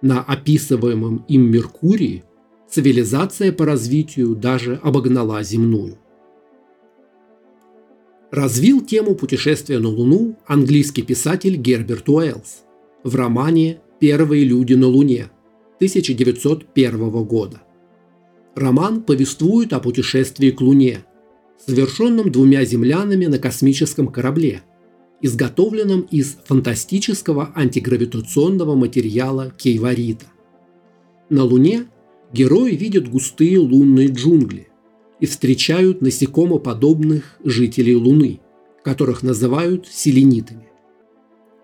На 0.03 0.21
описываемом 0.21 1.25
им 1.27 1.49
Меркурии 1.49 2.23
цивилизация 2.69 3.51
по 3.51 3.65
развитию 3.65 4.35
даже 4.35 4.79
обогнала 4.83 5.41
земную. 5.41 5.97
Развил 8.29 8.81
тему 8.81 9.15
путешествия 9.15 9.79
на 9.79 9.89
Луну 9.89 10.37
английский 10.45 11.01
писатель 11.01 11.55
Герберт 11.55 12.07
Уэллс 12.07 12.61
в 13.03 13.15
романе 13.15 13.81
«Первые 13.99 14.43
люди 14.43 14.75
на 14.75 14.85
Луне» 14.85 15.31
1901 15.81 17.09
года. 17.23 17.59
Роман 18.53 19.01
повествует 19.01 19.73
о 19.73 19.79
путешествии 19.79 20.51
к 20.51 20.61
Луне, 20.61 21.03
совершенном 21.65 22.31
двумя 22.31 22.63
землянами 22.65 23.25
на 23.25 23.39
космическом 23.39 24.07
корабле, 24.09 24.61
изготовленном 25.23 26.01
из 26.01 26.37
фантастического 26.45 27.51
антигравитационного 27.55 28.75
материала 28.75 29.51
кейварита. 29.57 30.27
На 31.31 31.45
Луне 31.45 31.87
герои 32.31 32.75
видят 32.75 33.09
густые 33.09 33.57
лунные 33.57 34.09
джунгли 34.09 34.67
и 35.19 35.25
встречают 35.25 36.01
насекомоподобных 36.01 37.39
жителей 37.43 37.95
Луны, 37.95 38.39
которых 38.83 39.23
называют 39.23 39.87
селенитами. 39.87 40.67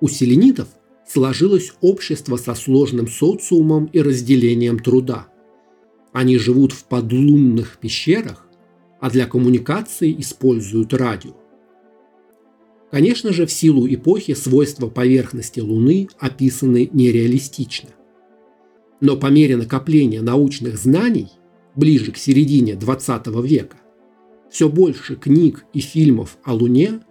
У 0.01 0.07
селенитов 0.07 0.69
сложилось 1.07 1.73
общество 1.81 2.35
со 2.35 2.53
сложным 2.53 3.07
социумом 3.07 3.85
и 3.85 4.01
разделением 4.01 4.79
труда. 4.79 5.27
Они 6.11 6.37
живут 6.37 6.73
в 6.73 6.83
подлунных 6.85 7.77
пещерах, 7.79 8.45
а 8.99 9.09
для 9.09 9.25
коммуникации 9.25 10.15
используют 10.19 10.93
радио. 10.93 11.35
Конечно 12.91 13.33
же, 13.33 13.45
в 13.45 13.51
силу 13.51 13.87
эпохи 13.87 14.33
свойства 14.33 14.87
поверхности 14.87 15.59
Луны 15.59 16.07
описаны 16.19 16.89
нереалистично. 16.91 17.89
Но 19.01 19.17
по 19.17 19.27
мере 19.27 19.57
накопления 19.57 20.21
научных 20.21 20.77
знаний, 20.77 21.29
ближе 21.75 22.11
к 22.11 22.17
середине 22.17 22.75
20 22.75 23.27
века, 23.43 23.77
все 24.49 24.69
больше 24.69 25.15
книг 25.15 25.65
и 25.73 25.79
фильмов 25.79 26.37
о 26.43 26.53
Луне 26.53 27.01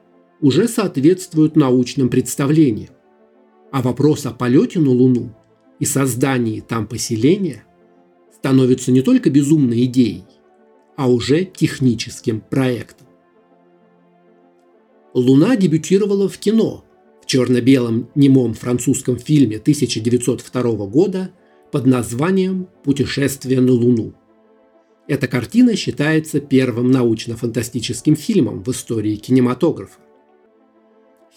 уже 0.40 0.66
соответствуют 0.66 1.54
научным 1.54 2.08
представлениям. 2.08 2.95
А 3.76 3.82
вопрос 3.82 4.24
о 4.24 4.30
полете 4.30 4.80
на 4.80 4.90
Луну 4.90 5.36
и 5.80 5.84
создании 5.84 6.60
там 6.60 6.86
поселения 6.86 7.66
становится 8.34 8.90
не 8.90 9.02
только 9.02 9.28
безумной 9.28 9.84
идеей, 9.84 10.24
а 10.96 11.10
уже 11.10 11.44
техническим 11.44 12.40
проектом. 12.40 13.06
Луна 15.12 15.56
дебютировала 15.56 16.26
в 16.26 16.38
кино 16.38 16.86
в 17.20 17.26
черно-белом 17.26 18.08
немом 18.14 18.54
французском 18.54 19.18
фильме 19.18 19.58
1902 19.58 20.86
года 20.86 21.32
под 21.70 21.84
названием 21.84 22.68
«Путешествие 22.82 23.60
на 23.60 23.72
Луну». 23.72 24.14
Эта 25.06 25.28
картина 25.28 25.76
считается 25.76 26.40
первым 26.40 26.90
научно-фантастическим 26.90 28.16
фильмом 28.16 28.62
в 28.62 28.70
истории 28.70 29.16
кинематографа. 29.16 30.00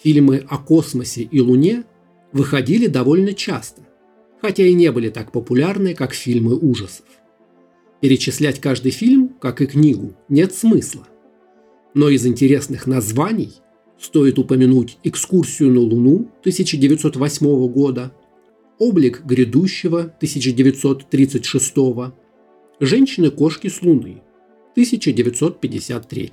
Фильмы 0.02 0.42
о 0.48 0.56
космосе 0.56 1.24
и 1.24 1.40
Луне 1.42 1.84
выходили 2.32 2.86
довольно 2.86 3.34
часто, 3.34 3.82
хотя 4.40 4.64
и 4.64 4.74
не 4.74 4.90
были 4.92 5.10
так 5.10 5.32
популярны, 5.32 5.94
как 5.94 6.14
фильмы 6.14 6.56
ужасов. 6.56 7.06
Перечислять 8.00 8.60
каждый 8.60 8.92
фильм, 8.92 9.28
как 9.40 9.60
и 9.60 9.66
книгу, 9.66 10.14
нет 10.28 10.54
смысла. 10.54 11.06
Но 11.92 12.08
из 12.08 12.24
интересных 12.26 12.86
названий 12.86 13.52
стоит 13.98 14.38
упомянуть 14.38 14.98
«Экскурсию 15.02 15.70
на 15.72 15.80
Луну» 15.80 16.30
1908 16.40 17.68
года, 17.68 18.12
облик 18.78 19.22
грядущего 19.24 20.00
1936, 20.00 21.74
женщины-кошки 22.80 23.68
с 23.68 23.82
Луны 23.82 24.22
1953. 24.72 26.32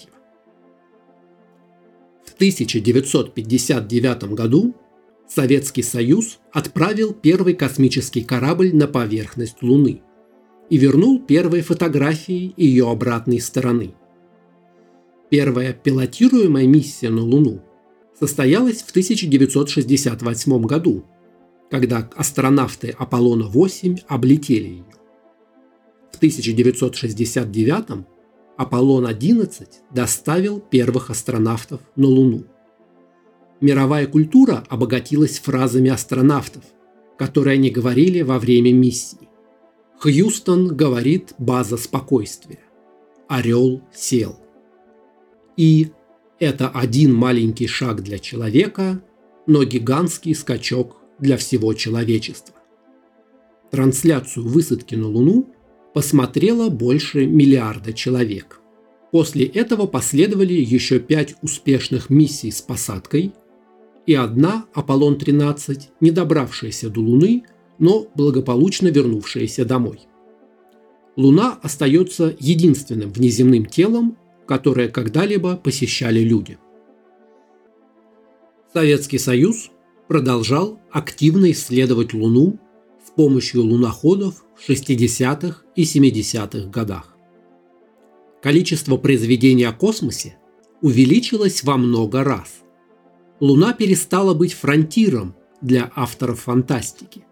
В 2.23 2.33
1959 2.35 4.23
году 4.33 4.75
Советский 5.27 5.83
Союз 5.83 6.39
отправил 6.51 7.13
первый 7.13 7.53
космический 7.53 8.23
корабль 8.23 8.73
на 8.73 8.87
поверхность 8.87 9.61
Луны 9.61 10.01
и 10.69 10.77
вернул 10.77 11.19
первые 11.19 11.63
фотографии 11.63 12.53
ее 12.57 12.89
обратной 12.89 13.39
стороны. 13.39 13.93
Первая 15.29 15.73
пилотируемая 15.73 16.67
миссия 16.67 17.09
на 17.09 17.21
Луну 17.21 17.61
состоялась 18.17 18.81
в 18.81 18.89
1968 18.89 20.61
году– 20.63 21.05
когда 21.69 22.09
астронавты 22.15 22.95
Аполлона-8 22.97 24.03
облетели 24.07 24.67
ее. 24.67 24.85
В 26.11 26.17
1969 26.17 28.05
Аполлон-11 28.57 29.67
доставил 29.91 30.59
первых 30.59 31.09
астронавтов 31.09 31.81
на 31.95 32.07
Луну. 32.07 32.45
Мировая 33.59 34.05
культура 34.05 34.63
обогатилась 34.69 35.39
фразами 35.39 35.89
астронавтов, 35.89 36.63
которые 37.17 37.55
они 37.55 37.71
говорили 37.71 38.21
во 38.21 38.37
время 38.37 38.71
миссии. 38.71 39.29
Хьюстон 39.99 40.67
говорит 40.67 41.33
«база 41.39 41.77
спокойствия». 41.77 42.59
Орел 43.27 43.81
сел. 43.93 44.37
И 45.57 45.89
это 46.39 46.69
один 46.69 47.13
маленький 47.13 47.67
шаг 47.67 48.03
для 48.03 48.19
человека, 48.19 49.01
но 49.47 49.63
гигантский 49.63 50.35
скачок 50.35 50.97
для 51.17 51.35
всего 51.37 51.73
человечества. 51.73 52.55
Трансляцию 53.71 54.47
высадки 54.47 54.93
на 54.93 55.07
Луну 55.07 55.51
посмотрело 55.95 56.69
больше 56.69 57.25
миллиарда 57.25 57.91
человек. 57.91 58.61
После 59.11 59.45
этого 59.45 59.87
последовали 59.87 60.53
еще 60.53 60.99
пять 60.99 61.35
успешных 61.41 62.11
миссий 62.11 62.51
с 62.51 62.61
посадкой 62.61 63.33
и 64.07 64.15
одна 64.15 64.65
Аполлон-13, 64.73 65.81
не 65.99 66.11
добравшаяся 66.11 66.89
до 66.89 67.01
Луны, 67.01 67.43
но 67.77 68.07
благополучно 68.15 68.87
вернувшаяся 68.87 69.65
домой. 69.65 69.99
Луна 71.17 71.59
остается 71.61 72.35
единственным 72.39 73.11
внеземным 73.11 73.65
телом, 73.65 74.17
которое 74.47 74.87
когда-либо 74.87 75.57
посещали 75.57 76.21
люди. 76.21 76.57
Советский 78.73 79.17
Союз 79.17 79.71
продолжал 80.07 80.79
активно 80.91 81.51
исследовать 81.51 82.13
Луну 82.13 82.59
с 83.05 83.11
помощью 83.11 83.63
луноходов 83.63 84.45
в 84.55 84.69
60-х 84.69 85.63
и 85.75 85.83
70-х 85.83 86.69
годах. 86.69 87.15
Количество 88.41 88.97
произведений 88.97 89.65
о 89.65 89.73
космосе 89.73 90.37
увеличилось 90.81 91.63
во 91.63 91.75
много 91.75 92.23
раз. 92.23 92.61
Луна 93.39 93.73
перестала 93.73 94.33
быть 94.33 94.53
фронтиром 94.53 95.35
для 95.61 95.91
авторов 95.95 96.41
фантастики. 96.41 97.25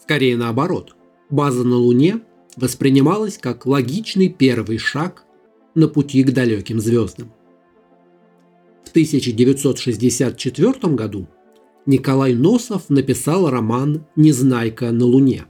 Скорее 0.00 0.36
наоборот, 0.36 0.96
база 1.30 1.64
на 1.64 1.76
Луне 1.76 2.20
воспринималась 2.56 3.38
как 3.38 3.66
логичный 3.66 4.28
первый 4.28 4.78
шаг 4.78 5.24
на 5.74 5.88
пути 5.88 6.24
к 6.24 6.32
далеким 6.32 6.80
звездам. 6.80 7.32
В 8.84 8.90
1964 8.90 10.94
году 10.94 11.28
Николай 11.86 12.34
Носов 12.34 12.90
написал 12.90 13.48
роман 13.48 14.06
«Незнайка 14.16 14.90
на 14.90 15.04
Луне». 15.04 15.44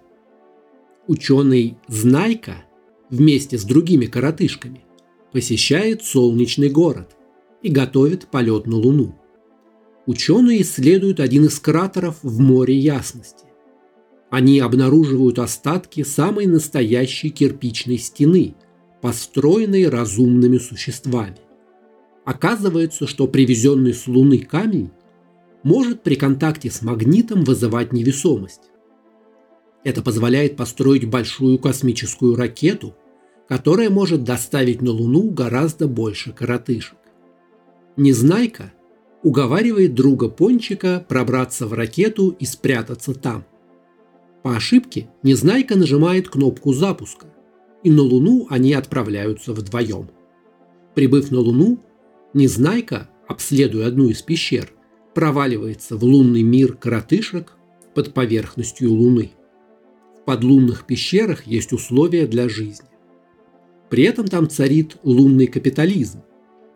Ученый 1.07 1.79
Знайка 1.88 2.64
вместе 3.09 3.57
с 3.57 3.64
другими 3.64 4.07
коротышками 4.07 4.85
посещает 5.33 6.05
солнечный 6.05 6.69
город 6.69 7.16
и 7.62 7.71
готовит 7.71 8.29
полет 8.29 8.66
на 8.66 8.77
Луну. 8.77 9.20
Ученые 10.07 10.63
исследуют 10.63 11.21
один 11.21 11.45
из 11.45 11.59
кратеров 11.61 12.17
в 12.23 12.41
море 12.41 12.77
ясности. 12.77 13.45
Они 14.31 14.61
обнаруживают 14.61 15.39
остатки 15.39 16.03
самой 16.05 16.47
настоящей 16.47 17.31
кирпичной 17.31 17.99
стены, 17.99 18.55
построенной 19.03 19.89
разумными 19.89 20.59
существами. 20.59 21.39
Оказывается, 22.25 23.07
что 23.07 23.27
привезенный 23.27 23.93
с 23.93 24.07
Луны 24.07 24.39
камень 24.39 24.91
может 25.63 26.03
при 26.03 26.15
контакте 26.15 26.71
с 26.71 26.83
магнитом 26.83 27.45
вызывать 27.45 27.93
невесомость. 27.93 28.71
Это 29.85 30.03
позволяет 30.03 30.57
построить 30.57 31.09
большую 31.09 31.59
космическую 31.59 32.37
ракету, 32.37 32.95
которая 33.49 33.91
может 33.91 34.23
доставить 34.23 34.81
на 34.81 34.91
Луну 34.91 35.31
гораздо 35.31 35.89
больше 35.89 36.33
коротышек. 36.33 36.99
Незнайка 37.97 38.73
уговаривает 39.23 39.95
друга 39.95 40.29
Пончика 40.29 41.05
пробраться 41.09 41.67
в 41.67 41.73
ракету 41.73 42.35
и 42.39 42.45
спрятаться 42.45 43.15
там. 43.15 43.45
По 44.43 44.57
ошибке 44.57 45.11
Незнайка 45.23 45.77
нажимает 45.77 46.29
кнопку 46.29 46.73
запуска, 46.73 47.27
и 47.83 47.91
на 47.91 48.03
Луну 48.03 48.47
они 48.51 48.73
отправляются 48.73 49.53
вдвоем. 49.53 50.11
Прибыв 50.95 51.31
на 51.31 51.41
Луну, 51.41 51.79
Незнайка, 52.33 53.09
обследуя 53.29 53.87
одну 53.87 54.09
из 54.09 54.23
пещер, 54.23 54.73
проваливается 55.15 55.97
в 55.97 56.05
лунный 56.05 56.43
мир 56.43 56.75
коротышек 56.75 57.57
под 57.95 58.15
поверхностью 58.15 58.93
Луны. 58.93 59.33
В 60.17 60.25
подлунных 60.25 60.87
пещерах 60.87 61.47
есть 61.47 61.73
условия 61.73 62.27
для 62.27 62.49
жизни. 62.49 62.89
При 63.89 64.05
этом 64.05 64.29
там 64.29 64.49
царит 64.49 64.97
лунный 65.03 65.49
капитализм, 65.49 66.23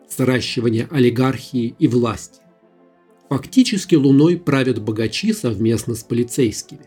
сращивание 0.09 0.88
олигархии 0.90 1.75
и 1.79 1.88
власти. 1.88 2.40
Фактически 3.29 3.95
Луной 3.95 4.37
правят 4.37 4.81
богачи 4.83 5.33
совместно 5.33 5.95
с 5.95 6.03
полицейскими. 6.05 6.87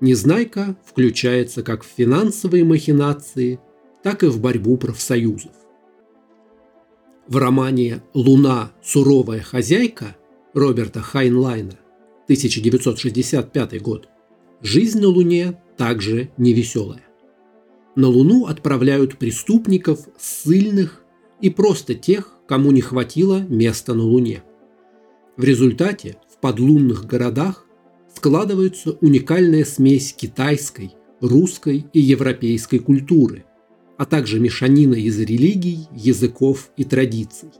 Незнайка 0.00 0.76
включается 0.84 1.62
как 1.62 1.84
в 1.84 1.88
финансовые 1.96 2.64
махинации, 2.64 3.60
так 4.02 4.24
и 4.24 4.26
в 4.26 4.40
борьбу 4.40 4.76
профсоюзов. 4.76 5.52
В 7.28 7.36
романе 7.36 8.02
«Луна. 8.14 8.72
Суровая 8.82 9.40
хозяйка» 9.40 10.16
Роберта 10.54 11.00
Хайнлайна, 11.00 11.78
1965 12.24 13.80
год, 13.80 14.08
жизнь 14.60 15.00
на 15.00 15.08
Луне 15.08 15.60
также 15.78 16.30
невеселая. 16.36 17.04
На 17.94 18.08
Луну 18.08 18.46
отправляют 18.46 19.18
преступников, 19.18 20.08
ссыльных 20.18 21.01
и 21.42 21.50
просто 21.50 21.94
тех, 21.94 22.38
кому 22.48 22.70
не 22.70 22.80
хватило 22.80 23.40
места 23.40 23.92
на 23.92 24.04
Луне. 24.04 24.42
В 25.36 25.44
результате 25.44 26.16
в 26.30 26.40
подлунных 26.40 27.06
городах 27.06 27.66
складывается 28.14 28.92
уникальная 29.00 29.64
смесь 29.64 30.14
китайской, 30.14 30.92
русской 31.20 31.84
и 31.92 32.00
европейской 32.00 32.78
культуры, 32.78 33.44
а 33.98 34.06
также 34.06 34.40
мешанина 34.40 34.94
из 34.94 35.18
религий, 35.18 35.88
языков 35.94 36.70
и 36.76 36.84
традиций 36.84 37.50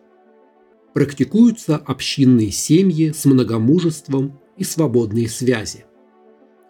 практикуются 0.93 1.77
общинные 1.77 2.51
семьи 2.51 3.13
с 3.13 3.25
многомужеством 3.25 4.39
и 4.57 4.65
свободные 4.65 5.29
связи. 5.29 5.85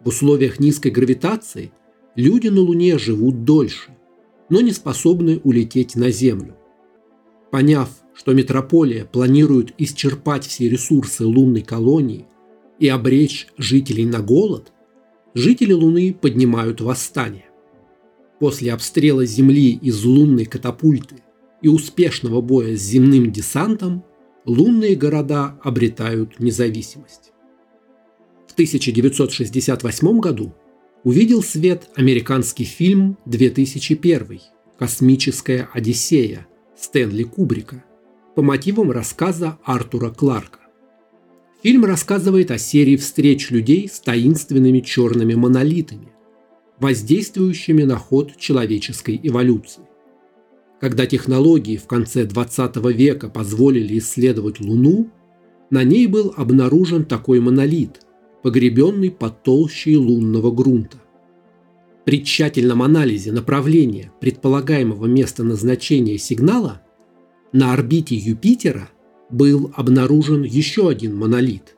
В 0.05 0.09
условиях 0.09 0.61
низкой 0.61 0.90
гравитации 0.90 1.72
люди 2.14 2.48
на 2.48 2.61
Луне 2.61 2.98
живут 2.98 3.44
дольше, 3.44 3.96
но 4.48 4.61
не 4.61 4.72
способны 4.72 5.40
улететь 5.44 5.96
на 5.96 6.11
Землю. 6.11 6.57
Поняв, 7.53 7.91
что 8.15 8.33
метрополия 8.33 9.05
планирует 9.05 9.75
исчерпать 9.77 10.47
все 10.47 10.71
ресурсы 10.71 11.27
лунной 11.27 11.61
колонии 11.61 12.25
и 12.79 12.88
обречь 12.88 13.47
жителей 13.59 14.07
на 14.07 14.21
голод, 14.21 14.73
жители 15.35 15.75
Луны 15.75 16.17
поднимают 16.19 16.81
восстание. 16.81 17.45
После 18.41 18.73
обстрела 18.73 19.27
Земли 19.27 19.79
из 19.83 20.03
лунной 20.03 20.47
катапульты 20.47 21.17
и 21.61 21.69
успешного 21.69 22.41
боя 22.41 22.75
с 22.75 22.81
земным 22.81 23.31
десантом 23.31 24.03
лунные 24.47 24.97
города 24.97 25.61
обретают 25.62 26.41
независимость. 26.41 27.33
В 28.49 28.55
1968 28.55 30.21
году 30.21 30.55
увидел 31.05 31.43
свет 31.43 31.91
американский 31.97 32.65
фильм 32.65 33.19
«2001. 33.27 34.41
Космическая 34.79 35.69
Одиссея» 35.75 36.47
Стэнли 36.83 37.23
Кубрика 37.23 37.85
по 38.35 38.42
мотивам 38.42 38.90
рассказа 38.90 39.57
Артура 39.62 40.11
Кларка. 40.11 40.59
Фильм 41.62 41.85
рассказывает 41.85 42.51
о 42.51 42.59
серии 42.59 42.97
встреч 42.97 43.51
людей 43.51 43.88
с 43.88 44.01
таинственными 44.01 44.81
черными 44.81 45.35
монолитами, 45.35 46.09
воздействующими 46.81 47.85
на 47.85 47.99
ход 47.99 48.37
человеческой 48.37 49.21
эволюции. 49.23 49.85
Когда 50.81 51.07
технологии 51.07 51.77
в 51.77 51.87
конце 51.87 52.25
20 52.25 52.77
века 52.92 53.29
позволили 53.29 53.99
исследовать 53.99 54.59
Луну, 54.59 55.09
на 55.71 55.85
ней 55.85 56.09
был 56.09 56.35
обнаружен 56.37 57.05
такой 57.05 57.38
монолит, 57.38 58.01
погребенный 58.42 59.12
под 59.12 59.45
толщей 59.45 59.95
лунного 59.95 60.51
грунта. 60.51 60.99
При 62.05 62.25
тщательном 62.25 62.83
анализе 62.83 63.31
направления 63.31 64.12
предполагаемого 64.21 65.07
места 65.07 65.45
назначения 65.45 66.19
сигнала 66.19 66.83
на 67.53 67.73
орбите 67.73 68.17
Юпитера 68.17 68.91
был 69.31 69.73
обнаружен 69.77 70.43
еще 70.43 70.88
один 70.88 71.17
монолит, 71.17 71.77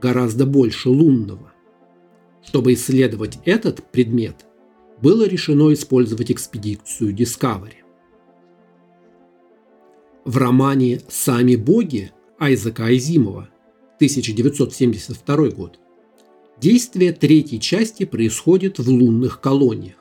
гораздо 0.00 0.46
больше 0.46 0.88
лунного. 0.88 1.52
Чтобы 2.42 2.72
исследовать 2.72 3.38
этот 3.44 3.82
предмет, 3.90 4.46
было 5.02 5.26
решено 5.28 5.72
использовать 5.74 6.30
экспедицию 6.30 7.14
Discovery. 7.14 7.82
В 10.24 10.38
романе 10.38 11.02
«Сами 11.08 11.54
боги» 11.54 12.12
Айзека 12.38 12.86
Айзимова 12.86 13.48
1972 13.96 15.50
год 15.50 15.78
действие 16.60 17.12
третьей 17.12 17.60
части 17.60 18.04
происходит 18.04 18.78
в 18.78 18.88
лунных 18.88 19.40
колониях. 19.40 19.96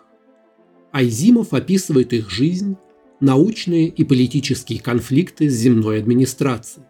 Айзимов 0.92 1.54
описывает 1.54 2.14
их 2.14 2.30
жизнь, 2.30 2.78
научные 3.20 3.88
и 3.88 4.04
политические 4.04 4.80
конфликты 4.80 5.50
с 5.50 5.54
земной 5.54 6.00
администрацией. 6.00 6.86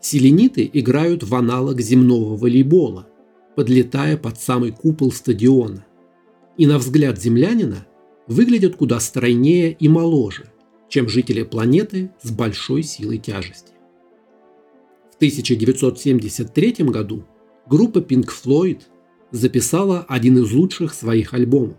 Селениты 0.00 0.68
играют 0.70 1.22
в 1.22 1.34
аналог 1.34 1.80
земного 1.80 2.36
волейбола, 2.36 3.08
подлетая 3.56 4.18
под 4.18 4.38
самый 4.38 4.72
купол 4.72 5.12
стадиона. 5.12 5.86
И 6.58 6.66
на 6.66 6.78
взгляд 6.78 7.20
землянина 7.20 7.86
выглядят 8.26 8.76
куда 8.76 9.00
стройнее 9.00 9.72
и 9.72 9.88
моложе, 9.88 10.52
чем 10.88 11.08
жители 11.08 11.42
планеты 11.42 12.10
с 12.22 12.30
большой 12.30 12.82
силой 12.82 13.18
тяжести. 13.18 13.72
В 15.12 15.16
1973 15.16 16.84
году 16.84 17.24
группа 17.66 17.98
Pink 17.98 18.28
Floyd 18.28 18.82
записала 19.30 20.04
один 20.08 20.38
из 20.38 20.52
лучших 20.52 20.94
своих 20.94 21.34
альбомов 21.34 21.76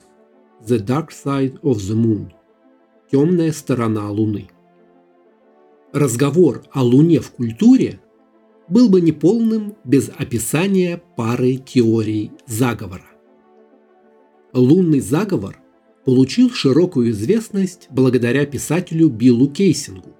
The 0.65 0.79
Dark 0.79 1.09
Side 1.09 1.59
of 1.61 1.75
the 1.75 1.95
Moon– 1.95 2.31
Темная 3.11 3.51
сторона 3.51 4.09
Луны. 4.09 4.49
Разговор 5.93 6.63
о 6.71 6.83
Луне 6.83 7.19
в 7.19 7.29
культуре 7.31 7.99
был 8.67 8.89
бы 8.89 8.99
неполным 8.99 9.75
без 9.83 10.09
описания 10.09 11.01
пары 11.15 11.57
теорий 11.57 12.31
заговора. 12.47 13.05
Лунный 14.53 15.01
заговор 15.01 15.59
получил 16.03 16.49
широкую 16.49 17.11
известность 17.11 17.87
благодаря 17.91 18.45
писателю 18.47 19.09
Биллу 19.09 19.47
Кейсингу, 19.47 20.15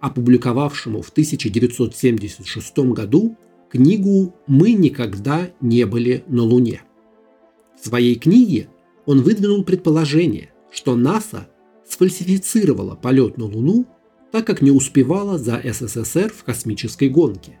опубликовавшему 0.00 1.00
в 1.00 1.08
1976 1.08 2.78
году 2.92 3.36
книгу 3.70 4.34
«Мы 4.46 4.72
никогда 4.72 5.50
не 5.60 5.84
были 5.86 6.24
на 6.28 6.42
Луне». 6.42 6.82
В 7.80 7.86
своей 7.86 8.16
книге 8.16 8.68
он 9.06 9.22
выдвинул 9.22 9.64
предположение, 9.64 10.52
что 10.70 10.96
НАСА 10.96 11.48
сфальсифицировала 11.86 12.94
полет 12.96 13.38
на 13.38 13.44
Луну, 13.44 13.86
так 14.32 14.46
как 14.46 14.60
не 14.60 14.70
успевала 14.70 15.38
за 15.38 15.60
СССР 15.64 16.32
в 16.32 16.44
космической 16.44 17.08
гонке, 17.08 17.58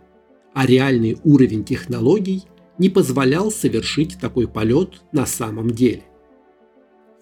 а 0.54 0.66
реальный 0.66 1.18
уровень 1.24 1.64
технологий 1.64 2.44
не 2.78 2.88
позволял 2.88 3.50
совершить 3.50 4.18
такой 4.20 4.46
полет 4.46 5.02
на 5.12 5.24
самом 5.24 5.70
деле 5.70 6.02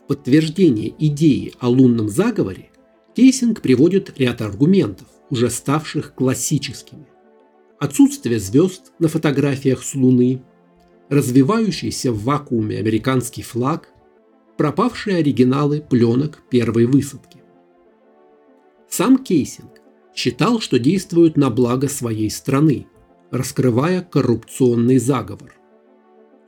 подтверждение 0.07 0.95
идеи 0.99 1.53
о 1.59 1.69
лунном 1.69 2.09
заговоре 2.09 2.71
Кейсинг 3.15 3.61
приводит 3.61 4.19
ряд 4.19 4.43
аргументов, 4.43 5.09
уже 5.31 5.51
ставших 5.51 6.15
классическими, 6.15 7.07
отсутствие 7.79 8.39
звезд 8.39 8.93
на 8.99 9.09
фотографиях 9.09 9.83
с 9.83 9.95
Луны, 9.95 10.43
развивающийся 11.09 12.13
в 12.13 12.25
вакууме 12.25 12.79
американский 12.79 13.43
флаг, 13.43 13.89
пропавшие 14.57 15.19
оригиналы 15.19 15.81
пленок 15.81 16.43
первой 16.51 16.87
высадки. 16.87 17.39
Сам 18.89 19.19
Кейсинг 19.19 19.81
считал, 20.15 20.61
что 20.61 20.79
действует 20.79 21.37
на 21.37 21.51
благо 21.51 21.89
своей 21.89 22.31
страны, 22.31 22.87
раскрывая 23.31 24.01
коррупционный 24.01 24.99
заговор. 24.99 25.55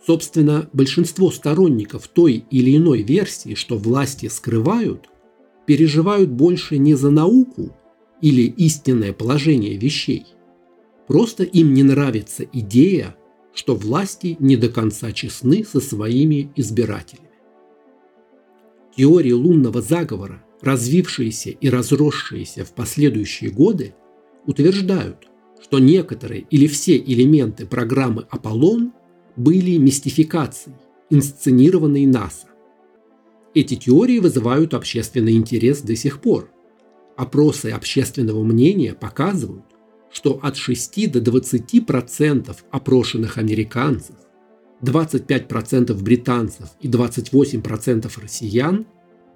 Собственно, 0.04 0.70
большинство 0.72 1.30
сторонников 1.30 2.08
той 2.08 2.46
или 2.50 2.76
иной 2.76 3.02
версии, 3.02 3.54
что 3.54 3.76
власти 3.76 4.26
скрывают, 4.28 5.10
переживают 5.66 6.30
больше 6.30 6.78
не 6.78 6.94
за 6.94 7.10
науку 7.10 7.76
или 8.22 8.42
истинное 8.42 9.12
положение 9.12 9.76
вещей. 9.76 10.24
Просто 11.08 11.42
им 11.42 11.72
не 11.72 11.82
нравится 11.82 12.44
идея, 12.52 13.16
что 13.54 13.74
власти 13.74 14.36
не 14.38 14.56
до 14.56 14.68
конца 14.68 15.10
честны 15.10 15.64
со 15.64 15.80
своими 15.80 16.52
избирателями. 16.54 17.30
Теории 18.94 19.32
лунного 19.32 19.80
заговора, 19.80 20.44
развившиеся 20.60 21.50
и 21.50 21.70
разросшиеся 21.70 22.64
в 22.64 22.72
последующие 22.74 23.50
годы, 23.50 23.94
утверждают, 24.46 25.28
что 25.62 25.78
некоторые 25.78 26.42
или 26.50 26.66
все 26.66 26.98
элементы 26.98 27.64
программы 27.64 28.26
«Аполлон» 28.28 28.92
были 29.34 29.78
мистификацией, 29.78 30.76
инсценированной 31.10 32.04
НАСА. 32.06 32.48
Эти 33.54 33.76
теории 33.76 34.18
вызывают 34.18 34.74
общественный 34.74 35.36
интерес 35.36 35.80
до 35.80 35.96
сих 35.96 36.20
пор. 36.20 36.50
Опросы 37.16 37.70
общественного 37.70 38.42
мнения 38.44 38.94
показывают, 38.94 39.64
что 40.10 40.40
от 40.42 40.56
6 40.56 41.10
до 41.10 41.20
20% 41.20 42.56
опрошенных 42.70 43.38
американцев, 43.38 44.16
25% 44.82 45.94
британцев 46.02 46.70
и 46.80 46.88
28% 46.88 48.10
россиян 48.20 48.86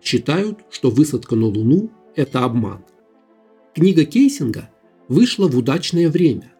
считают, 0.02 0.60
что 0.70 0.90
высадка 0.90 1.36
на 1.36 1.46
Луну– 1.46 1.90
это 2.16 2.44
обман. 2.44 2.84
Книга 3.74 4.04
Кейсинга 4.04 4.70
вышла 5.08 5.48
в 5.48 5.56
удачное 5.56 6.08
время, 6.08 6.52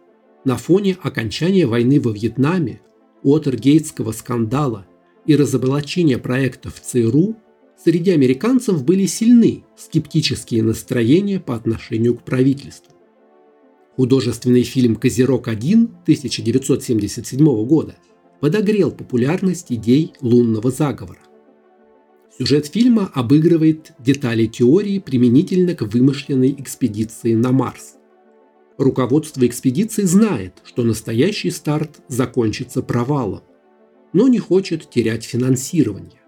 на 0.45 0.57
фоне 0.57 0.97
окончания 1.01 1.67
войны 1.67 2.01
во 2.01 2.11
Вьетнаме, 2.11 2.81
Уотергейтского 3.23 4.11
скандала 4.13 4.87
и 5.27 5.37
разоблачения 5.37 6.19
проектов 6.19 6.81
ЦРУ 6.81 7.37
среди 7.83 8.11
американцев 8.11 8.85
были 8.85 9.07
сильны 9.07 9.65
скептические 9.77 10.65
настроения 10.65 11.39
по 11.39 11.55
отношению 11.55 12.17
к 12.17 12.25
правительству. 12.25 12.93
Художественный 13.97 14.63
фильм 14.63 14.97
«Козерог-1» 14.97 15.85
1977 16.05 17.67
года 17.67 17.97
подогрел 18.41 18.91
популярность 18.91 19.71
идей 19.71 20.15
лунного 20.23 20.71
заговора. 20.71 21.21
Сюжет 22.39 22.67
фильма 22.69 23.11
обыгрывает 23.13 23.93
детали 23.99 24.47
теории 24.47 24.99
применительно 24.99 25.75
к 25.75 25.83
вымышленной 25.83 26.55
экспедиции 26.59 27.35
на 27.35 27.53
Марс. 27.53 27.97
Руководство 28.79 29.47
экспедиции 29.47 30.05
знает, 30.05 30.55
что 30.65 30.85
настоящий 30.85 31.51
старт 31.51 32.01
закончится 32.09 32.83
провалом, 32.83 33.43
но 34.15 34.27
не 34.27 34.39
хочет 34.39 34.89
терять 34.89 35.25
финансирование. 35.25 36.23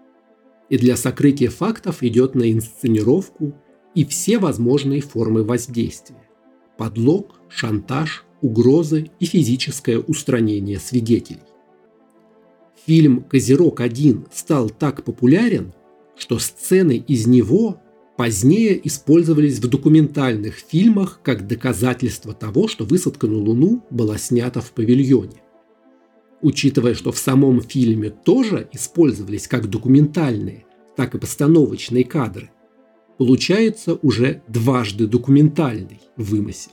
И 0.69 0.77
для 0.77 0.95
сокрытия 0.95 1.49
фактов 1.49 2.03
идет 2.03 2.35
на 2.35 2.51
инсценировку 2.51 3.55
и 3.95 4.05
все 4.05 4.37
возможные 4.37 5.01
формы 5.01 5.43
воздействия– 5.43 6.21
подлог, 6.77 7.39
шантаж, 7.55 8.25
угрозы 8.41 9.09
и 9.19 9.25
физическое 9.25 9.97
устранение 9.97 10.79
свидетелей. 10.79 11.39
Фильм 12.85 13.25
«Козерог-1» 13.27 14.27
стал 14.33 14.69
так 14.69 15.03
популярен, 15.03 15.73
что 16.17 16.37
сцены 16.37 17.03
из 17.07 17.25
него 17.25 17.81
позднее 18.17 18.79
использовались 18.85 19.59
в 19.59 19.67
документальных 19.67 20.55
фильмах 20.55 21.21
как 21.23 21.47
доказательство 21.47 22.33
того, 22.33 22.67
что 22.67 22.85
высадка 22.85 23.27
на 23.27 23.37
Луну 23.37 23.83
была 23.89 24.17
снята 24.17 24.61
в 24.61 24.71
павильоне. 24.71 25.41
Учитывая, 26.41 26.93
что 26.93 27.11
в 27.11 27.17
самом 27.17 27.61
фильме 27.61 28.11
тоже 28.11 28.69
использовались 28.71 29.47
как 29.47 29.69
документальные, 29.69 30.65
так 30.95 31.15
и 31.15 31.17
постановочные 31.17 32.03
кадры, 32.03 32.51
получается 33.17 33.97
уже 34.01 34.43
дважды 34.47 35.07
документальный 35.07 36.01
вымысел. 36.17 36.71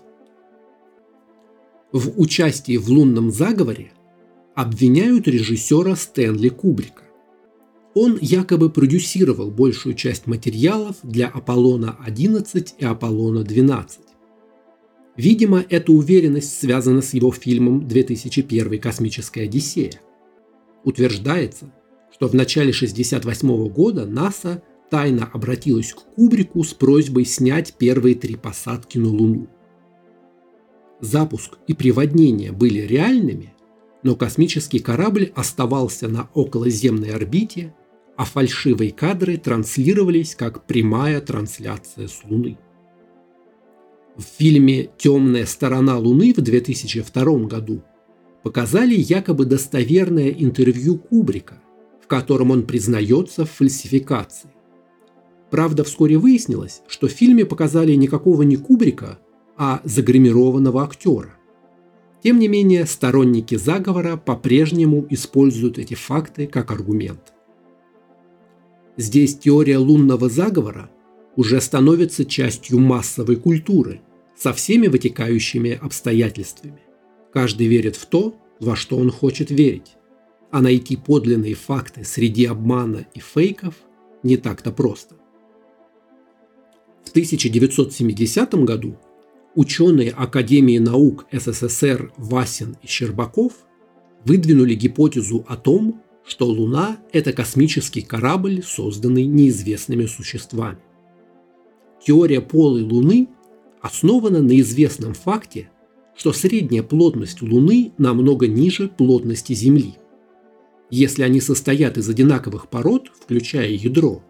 В 1.93 2.19
участии 2.19 2.79
в 2.79 2.89
лунном 2.89 3.31
заговоре 3.31 3.93
обвиняют 4.55 5.29
режиссера 5.29 5.95
Стэнли 5.95 6.49
Кубрика. 6.49 7.03
Он 7.95 8.17
якобы 8.19 8.71
продюсировал 8.71 9.51
большую 9.51 9.95
часть 9.95 10.27
материалов 10.27 10.97
для 11.03 11.29
Аполлона-11 11.29 12.75
и 12.79 12.85
Аполлона-12. 12.87 13.85
Видимо, 15.19 15.63
эта 15.69 15.93
уверенность 15.93 16.59
связана 16.59 17.03
с 17.03 17.13
его 17.13 17.31
фильмом 17.31 17.87
«2001. 17.87 18.79
Космическая 18.79 19.43
Одиссея». 19.43 20.01
Утверждается, 20.85 21.75
что 22.11 22.27
в 22.29 22.35
начале 22.35 22.71
1968 22.71 23.69
года 23.69 24.07
НАСА 24.07 24.63
тайно 24.91 25.29
обратилась 25.31 25.93
к 25.93 26.15
Кубрику 26.15 26.65
с 26.65 26.73
просьбой 26.73 27.27
снять 27.27 27.75
первые 27.77 28.15
три 28.15 28.37
посадки 28.37 28.97
на 28.97 29.09
Луну. 29.09 29.49
Запуск 31.03 31.59
и 31.67 31.75
приводнение 31.75 32.53
были 32.53 32.79
реальными, 32.79 33.53
но 34.05 34.15
космический 34.15 34.79
корабль 34.79 35.33
оставался 35.35 36.07
на 36.07 36.29
околоземной 36.33 37.11
орбите, 37.11 37.75
а 38.17 38.25
фальшивые 38.25 38.93
кадры 38.93 39.37
транслировались 39.37 40.37
как 40.37 40.65
прямая 40.65 41.21
трансляция 41.21 42.07
с 42.07 42.23
Луны. 42.23 42.57
В 44.17 44.23
фильме 44.23 44.91
«Темная 44.97 45.45
сторона 45.45 45.99
Луны» 45.99 46.33
в 46.33 46.41
2002 46.41 47.25
году 47.47 47.83
показали 48.45 48.95
якобы 48.95 49.45
достоверное 49.45 50.29
интервью 50.31 50.99
Кубрика, 50.99 51.61
в 52.01 52.07
котором 52.07 52.53
он 52.53 52.65
признается 52.65 53.45
в 53.45 53.51
фальсификации. 53.51 54.51
Правда, 55.51 55.83
вскоре 55.83 56.17
выяснилось, 56.17 56.83
что 56.87 57.09
в 57.09 57.11
фильме 57.11 57.45
показали 57.45 57.93
никакого 57.95 58.43
не 58.43 58.57
Кубрика, 58.57 59.19
а 59.65 59.81
загримированного 59.85 60.83
актера. 60.83 61.37
Тем 62.21 62.41
не 62.41 62.49
менее, 62.49 62.85
сторонники 62.85 63.55
заговора 63.55 64.17
по-прежнему 64.17 65.07
используют 65.09 65.79
эти 65.79 65.95
факты 65.95 66.49
как 66.49 66.73
аргумент. 66.73 67.33
Здесь 68.97 69.39
теория 69.39 69.79
лунного 69.79 70.29
заговора 70.29 70.91
уже 71.37 71.61
становится 71.61 72.25
частью 72.25 72.81
массовой 72.81 73.37
культуры 73.37 74.01
со 74.37 74.53
всеми 74.53 74.89
вытекающими 74.89 75.79
обстоятельствами. 75.81 76.81
Каждый 77.33 77.69
верит 77.69 77.95
в 77.95 78.07
то, 78.07 78.35
во 78.59 78.75
что 78.75 78.97
он 78.97 79.13
хочет 79.13 79.53
верить, 79.53 79.93
а 80.51 80.61
найти 80.61 80.97
подлинные 80.97 81.55
факты 81.55 82.03
среди 82.03 82.47
обмана 82.47 83.07
и 83.15 83.21
фейков 83.21 83.77
не 84.25 84.37
так-то 84.39 84.73
просто. 84.73 85.15
В 87.05 87.11
1970 87.11 88.55
году 88.65 88.99
ученые 89.55 90.11
Академии 90.11 90.79
наук 90.79 91.27
СССР 91.33 92.13
Васин 92.17 92.77
и 92.83 92.87
Щербаков 92.87 93.53
выдвинули 94.25 94.75
гипотезу 94.75 95.45
о 95.49 95.57
том, 95.57 96.03
что 96.25 96.47
Луна– 96.47 96.99
это 97.13 97.33
космический 97.33 98.03
корабль, 98.03 98.63
созданный 98.63 99.27
неизвестными 99.27 100.07
существами. 100.07 100.79
Теория 102.05 102.41
полой 102.41 102.83
Луны 102.83 103.29
основана 103.81 104.41
на 104.41 104.59
известном 104.61 105.15
факте, 105.15 105.71
что 106.17 106.33
средняя 106.33 106.83
плотность 106.83 107.43
Луны 107.43 107.93
намного 107.99 108.47
ниже 108.47 108.89
плотности 108.89 109.53
Земли. 109.53 109.95
Если 110.91 111.23
они 111.23 111.41
состоят 111.41 111.97
из 111.99 112.09
одинаковых 112.09 112.69
пород, 112.69 113.11
включая 113.19 113.71
ядро, 113.71 114.23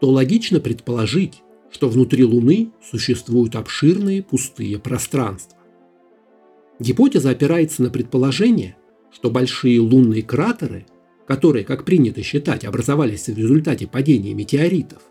то 0.00 0.10
логично 0.10 0.60
предположить, 0.60 1.42
что 1.70 1.88
внутри 1.88 2.24
Луны 2.24 2.70
существуют 2.90 3.56
обширные 3.56 4.22
пустые 4.22 4.78
пространства. 4.78 5.58
Гипотеза 6.80 7.30
опирается 7.30 7.82
на 7.82 7.90
предположение, 7.90 8.76
что 9.12 9.30
большие 9.30 9.80
лунные 9.80 10.22
кратеры, 10.22 10.86
которые, 11.26 11.64
как 11.64 11.84
принято 11.84 12.22
считать, 12.22 12.64
образовались 12.64 13.28
в 13.28 13.36
результате 13.36 13.86
падения 13.86 14.34
метеоритов, 14.34 15.02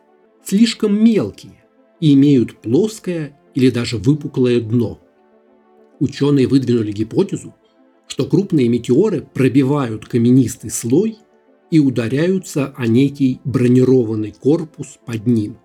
слишком 0.43 1.03
мелкие 1.03 1.63
и 1.99 2.13
имеют 2.13 2.61
плоское 2.61 3.37
или 3.53 3.69
даже 3.69 3.97
выпуклое 3.97 4.61
дно. 4.61 4.99
Ученые 5.99 6.47
выдвинули 6.47 6.91
гипотезу, 6.91 7.55
что 8.07 8.25
крупные 8.25 8.69
метеоры 8.69 9.21
пробивают 9.21 10.05
каменистый 10.05 10.69
слой 10.69 11.17
и 11.69 11.79
ударяются 11.79 12.73
о 12.77 12.87
некий 12.87 13.41
бронированный 13.43 14.31
корпус 14.31 14.99
под 15.05 15.27
ним. 15.27 15.57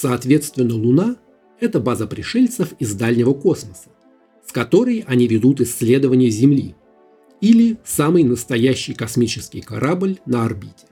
Соответственно, 0.00 0.76
Луна– 0.76 1.16
это 1.60 1.78
база 1.78 2.06
пришельцев 2.06 2.72
из 2.78 2.94
дальнего 2.94 3.34
космоса, 3.34 3.90
с 4.42 4.50
которой 4.50 5.04
они 5.06 5.26
ведут 5.26 5.60
исследования 5.60 6.30
Земли, 6.30 6.74
или 7.42 7.76
самый 7.84 8.24
настоящий 8.24 8.94
космический 8.94 9.60
корабль 9.60 10.16
на 10.24 10.46
орбите. 10.46 10.86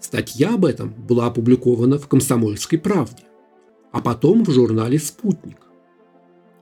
Статья 0.00 0.54
об 0.54 0.64
этом 0.64 0.92
была 0.92 1.26
опубликована 1.26 1.98
в 1.98 2.08
«Комсомольской 2.08 2.80
правде», 2.80 3.22
а 3.92 4.00
потом 4.00 4.44
в 4.44 4.50
журнале 4.50 4.98
«Спутник». 4.98 5.58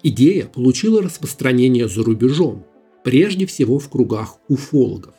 Идея 0.02 0.44
получила 0.44 1.00
распространение 1.00 1.88
за 1.88 2.05
рубежом, 2.05 2.66
прежде 3.05 3.46
всего 3.46 3.79
в 3.79 3.88
кругах 3.88 4.37
уфологов. 4.48 5.14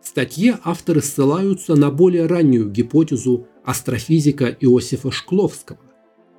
В 0.00 0.06
статье 0.06 0.60
авторы 0.62 1.02
ссылаются 1.02 1.74
на 1.74 1.90
более 1.90 2.26
раннюю 2.26 2.70
гипотезу 2.70 3.48
астрофизика 3.70 4.56
Иосифа 4.60 5.12
Шкловского, 5.12 5.78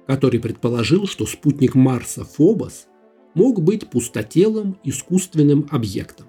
который 0.06 0.42
предположил, 0.42 1.08
что 1.08 1.26
спутник 1.26 1.76
Марса 1.76 2.26
Фобос 2.26 2.88
мог 3.34 3.62
быть 3.62 3.90
пустотелым 3.90 4.78
искусственным 4.84 5.66
объектом. 5.72 6.28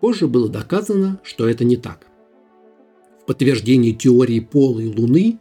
Позже 0.00 0.26
было 0.26 0.48
доказано, 0.48 1.20
что 1.22 1.46
это 1.46 1.64
не 1.64 1.76
так. 1.76 2.06
В 3.20 3.26
подтверждение 3.26 3.92
теории 3.92 4.40
полой 4.40 4.86
Луны 4.86 5.38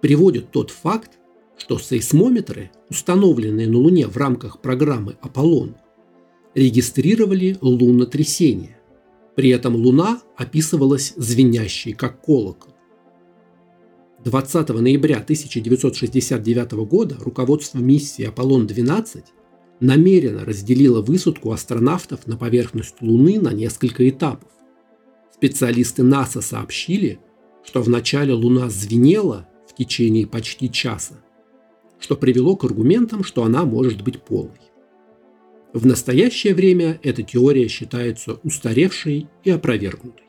приводит 0.00 0.50
тот 0.50 0.72
факт, 0.72 1.12
что 1.56 1.78
сейсмометры, 1.78 2.72
установленные 2.88 3.68
на 3.68 3.78
Луне 3.78 4.08
в 4.08 4.16
рамках 4.16 4.60
программы 4.60 5.16
«Аполлон», 5.20 5.76
регистрировали 6.56 7.56
лунотрясение. 7.60 8.76
При 9.36 9.50
этом 9.50 9.76
Луна 9.76 10.20
описывалась 10.36 11.12
звенящей, 11.16 11.92
как 11.92 12.20
колокол. 12.20 12.69
20 14.24 14.68
ноября 14.68 15.16
1969 15.16 16.72
года 16.84 17.16
руководство 17.20 17.78
миссии 17.78 18.26
«Аполлон-12» 18.26 19.24
намеренно 19.80 20.44
разделило 20.44 21.00
высадку 21.00 21.52
астронавтов 21.52 22.26
на 22.26 22.36
поверхность 22.36 22.96
Луны 23.00 23.40
на 23.40 23.54
несколько 23.54 24.06
этапов. 24.06 24.50
Специалисты 25.34 26.02
НАСА 26.02 26.42
сообщили, 26.42 27.18
что 27.64 27.80
вначале 27.80 28.34
Луна 28.34 28.68
звенела 28.68 29.48
в 29.66 29.74
течение 29.74 30.26
почти 30.26 30.70
часа, 30.70 31.14
что 31.98 32.14
привело 32.14 32.56
к 32.56 32.64
аргументам, 32.64 33.24
что 33.24 33.42
она 33.42 33.64
может 33.64 34.02
быть 34.02 34.20
полой. 34.20 34.60
В 35.72 35.86
настоящее 35.86 36.54
время 36.54 37.00
эта 37.02 37.22
теория 37.22 37.68
считается 37.68 38.34
устаревшей 38.42 39.28
и 39.44 39.50
опровергнутой. 39.50 40.26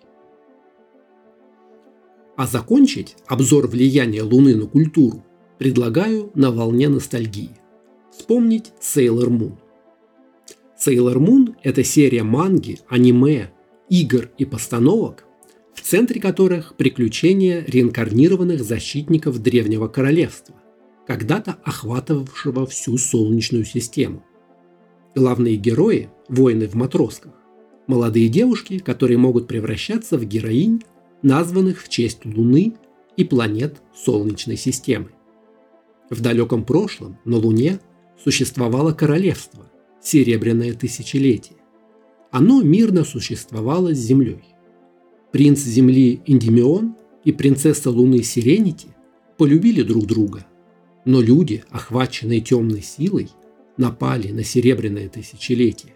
А 2.36 2.48
закончить 2.48 3.15
обзор 3.28 3.67
влияния 3.67 4.24
Луны 4.24 4.56
на 4.56 4.65
культуру 4.65 5.24
предлагаю 5.58 6.32
на 6.34 6.52
волне 6.52 6.89
ностальгии. 6.89 7.52
Вспомнить 8.12 8.72
Sailor 8.82 9.28
Moon. 9.28 9.58
Sailor 10.84 11.17
Moon– 11.17 11.56
это 11.63 11.84
серия 11.84 12.24
манги, 12.24 12.80
аниме, 12.88 13.52
игр 13.89 14.30
и 14.38 14.46
постановок, 14.46 15.26
в 15.74 15.82
центре 15.82 16.20
которых 16.20 16.76
приключения 16.76 17.63
реинкарнированных 17.67 18.63
защитников 18.63 19.39
Древнего 19.41 19.88
Королевства, 19.88 20.56
когда-то 21.06 21.58
охватывавшего 21.63 22.65
всю 22.65 22.98
Солнечную 22.98 23.65
систему. 23.65 24.24
Главные 25.13 25.58
герои– 25.58 26.10
воины 26.30 26.67
в 26.67 26.74
матросках, 26.74 27.34
молодые 27.88 28.30
девушки, 28.30 28.80
которые 28.80 29.17
могут 29.17 29.48
превращаться 29.48 30.17
в 30.17 30.26
героинь, 30.26 30.84
названных 31.21 31.81
в 31.81 31.89
честь 31.89 32.25
Луны 32.25 32.73
и 33.17 33.23
планет 33.23 33.81
Солнечной 33.95 34.57
системы. 34.57 35.12
В 36.10 36.21
далеком 36.21 36.65
прошлом 36.65 37.17
на 37.25 37.38
Луне– 37.38 37.79
существовало 38.23 38.93
королевство, 38.93 39.71
серебряное 40.01 40.73
тысячелетие. 40.73 41.57
Оно 42.31 42.62
мирно 42.62 43.03
существовало 43.03 43.93
с 43.93 43.97
Землей. 43.97 44.43
Принц 45.31 45.60
Земли 45.60 46.21
Индимион 46.25 46.95
и 47.23 47.31
принцесса 47.31 47.89
Луны 47.89 48.23
Сиренити 48.23 48.89
полюбили 49.38 49.81
друг 49.81 50.05
друга, 50.05 50.45
но 51.05 51.21
люди, 51.21 51.63
охваченные 51.69 52.41
темной 52.41 52.81
силой, 52.81 53.29
напали 53.77 54.31
на 54.31 54.43
серебряное 54.43 55.10
тысячелетие. 55.10 55.93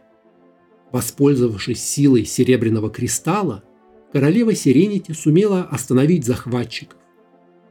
Воспользовавшись 0.91 1.83
силой 1.83 2.25
серебряного 2.25 2.89
кристалла, 2.89 3.63
королева 4.15 4.56
Сиренити 4.56 5.12
сумела 5.12 5.63
остановить 5.63 6.23
захватчиков, 6.23 6.97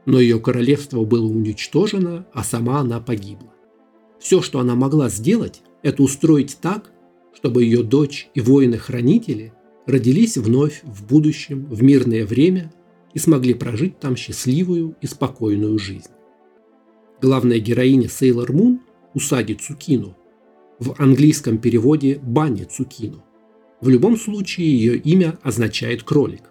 но 0.05 0.19
ее 0.19 0.39
королевство 0.39 1.03
было 1.03 1.25
уничтожено, 1.25 2.27
а 2.33 2.43
сама 2.43 2.81
она 2.81 2.99
погибла. 2.99 3.51
Все, 4.19 4.43
что 4.43 4.59
она 4.59 4.75
могла 4.75 5.09
сделать, 5.09 5.63
это 5.81 6.03
устроить 6.03 6.59
так, 6.61 6.91
чтобы 7.33 7.63
ее 7.63 7.81
дочь 7.81 8.29
и 8.35 8.41
воины-хранители 8.41 9.53
родились 9.87 10.37
вновь 10.37 10.83
в 10.83 11.07
будущем, 11.07 11.65
в 11.65 11.81
мирное 11.81 12.27
время 12.27 12.71
и 13.15 13.17
смогли 13.17 13.55
прожить 13.55 13.99
там 13.99 14.15
счастливую 14.15 14.95
и 15.01 15.07
спокойную 15.07 15.79
жизнь. 15.79 16.11
Главная 17.23 17.57
героиня 17.57 18.07
Сейлор 18.07 18.53
Мун 18.53 18.81
Усаги 19.15 19.53
Цукино 19.53 20.15
в 20.77 20.93
английском 21.01 21.57
переводе 21.57 22.19
Бани 22.21 22.65
Цукино. 22.65 23.24
В 23.85 23.89
любом 23.89 24.17
случае 24.17 24.67
ее 24.67 24.97
имя 24.97 25.37
означает 25.43 26.01
кролик. 26.01 26.49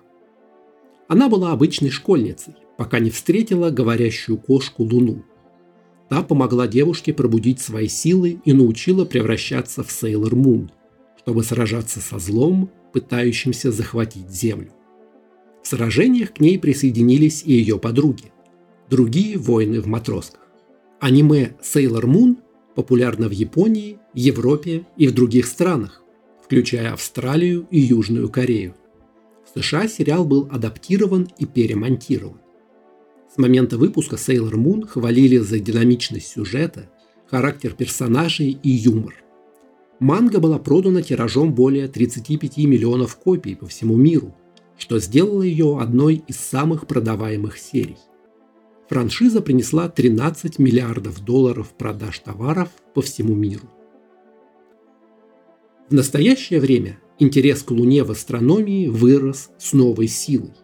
Она 1.09 1.29
была 1.29 1.51
обычной 1.51 1.91
школьницей, 1.91 2.55
пока 2.79 3.01
не 3.01 3.11
встретила 3.11 3.71
говорящую 3.71 4.39
кошку 4.39 4.85
Луну– 4.85 5.25
Та 6.09 6.23
помогла 6.23 6.69
девушке 6.69 7.13
пробудить 7.13 7.59
свои 7.59 7.89
силы 7.89 8.41
и 8.45 8.53
научила 8.53 9.05
превращаться 9.05 9.83
в 9.83 9.91
Сейлор 9.91 10.37
Мун, 10.37 10.71
чтобы 11.19 11.43
сражаться 11.43 11.99
со 11.99 12.21
злом, 12.21 12.71
пытающимся 12.93 13.73
захватить 13.73 14.31
Землю. 14.31 14.71
В 15.65 15.67
сражениях 15.67 16.35
к 16.35 16.41
ней 16.41 16.57
присоединились 16.57 17.43
и 17.45 17.53
ее 17.53 17.81
подруги, 17.81 18.31
другие 18.89 19.39
воины 19.39 19.81
в 19.81 19.89
матросках. 19.89 20.47
Аниме 21.01 21.57
Sailor 21.63 22.05
Moon 22.05 22.37
популярно 22.77 23.27
в 23.27 23.33
Японии, 23.33 23.99
Европе 24.13 24.87
и 24.97 25.09
в 25.09 25.15
других 25.15 25.47
странах, 25.47 26.04
включая 26.45 26.93
Австралию 26.93 27.67
и 27.71 27.81
Южную 27.81 28.29
Корею. 28.29 28.75
В 29.45 29.59
США 29.59 29.89
сериал 29.89 30.27
был 30.27 30.47
адаптирован 30.53 31.29
и 31.39 31.47
перемонтирован. 31.47 32.39
С 33.35 33.39
момента 33.39 33.79
выпуска 33.79 34.17
Sailor 34.17 34.53
Moon 34.53 34.87
хвалили 34.87 35.39
за 35.39 35.59
динамичность 35.59 36.29
сюжета, 36.29 36.91
характер 37.31 37.73
персонажей 37.73 38.59
и 38.63 38.69
юмор. 38.69 39.15
Манга 40.01 40.39
была 40.39 40.59
продана 40.59 41.03
тиражом 41.03 41.55
более 41.55 41.89
35 41.89 42.59
миллионов 42.59 43.17
копий 43.17 43.55
по 43.55 43.67
всему 43.67 43.97
миру, 43.97 44.35
что 44.77 44.99
сделало 45.01 45.43
ее 45.43 45.79
одной 45.81 46.23
из 46.27 46.37
самых 46.37 46.87
продаваемых 46.87 47.57
серий. 47.59 47.97
Франшиза 48.91 49.41
принесла 49.41 49.89
13 49.89 50.59
миллиардов 50.59 51.25
долларов 51.25 51.69
продаж 51.79 52.19
товаров 52.19 52.69
по 52.93 53.01
всему 53.01 53.35
миру. 53.35 53.69
В 55.91 55.93
настоящее 55.93 56.61
время 56.61 56.99
интерес 57.19 57.63
к 57.63 57.71
Луне 57.71 58.05
в 58.05 58.11
астрономии 58.11 58.89
вырос 58.89 59.51
с 59.59 59.75
новой 59.75 60.09
силой. 60.09 60.55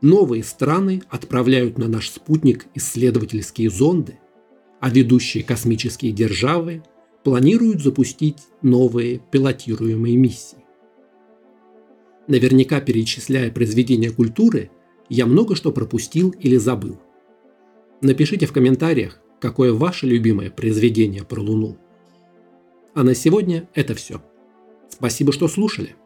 Новые 0.00 0.42
страны 0.42 1.02
отправляют 1.10 1.76
на 1.76 1.88
наш 1.88 2.08
спутник 2.08 2.66
исследовательские 2.74 3.68
зонды, 3.68 4.18
а 4.80 4.88
ведущие 4.88 5.44
космические 5.44 6.12
державы 6.12 6.82
планируют 7.22 7.82
запустить 7.82 8.38
новые 8.62 9.20
пилотируемые 9.30 10.16
миссии. 10.16 10.64
Наверняка 12.26 12.80
перечисляя 12.80 13.50
произведения 13.50 14.10
культуры, 14.10 14.70
я 15.10 15.26
много 15.26 15.54
что 15.54 15.70
пропустил 15.70 16.30
или 16.40 16.56
забыл. 16.56 16.98
Напишите 18.00 18.46
в 18.46 18.52
комментариях, 18.52 19.20
какое 19.38 19.74
ваше 19.74 20.06
любимое 20.06 20.50
произведение 20.50 21.24
про 21.24 21.42
Луну. 21.42 21.76
А 22.94 23.02
на 23.02 23.14
сегодня 23.14 23.68
это 23.74 23.94
все. 23.94 24.22
Спасибо, 24.90 25.32
что 25.32 25.48
слушали. 25.48 25.96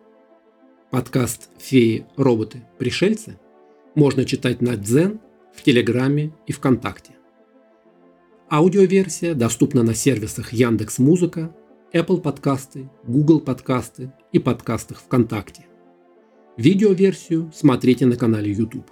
Подкаст 0.91 1.51
«Феи, 1.59 2.07
роботы, 2.17 2.63
пришельцы» 2.79 3.39
можно 3.95 4.25
читать 4.25 4.61
на 4.61 4.77
Дзен, 4.77 5.21
в 5.55 5.63
Телеграме 5.63 6.33
и 6.47 6.53
ВКонтакте. 6.53 7.13
Аудиоверсия 8.51 9.35
доступна 9.35 9.83
на 9.83 9.95
сервисах 9.95 10.53
Яндекс 10.53 10.99
Музыка, 10.99 11.55
Apple 11.93 12.21
подкасты, 12.21 12.91
Google 13.05 13.41
подкасты 13.41 14.13
и 14.33 14.39
подкастах 14.39 15.01
ВКонтакте. 15.01 15.67
Видеоверсию 16.57 17.51
смотрите 17.55 18.07
на 18.07 18.17
канале 18.17 18.53
YouTube. 18.53 18.91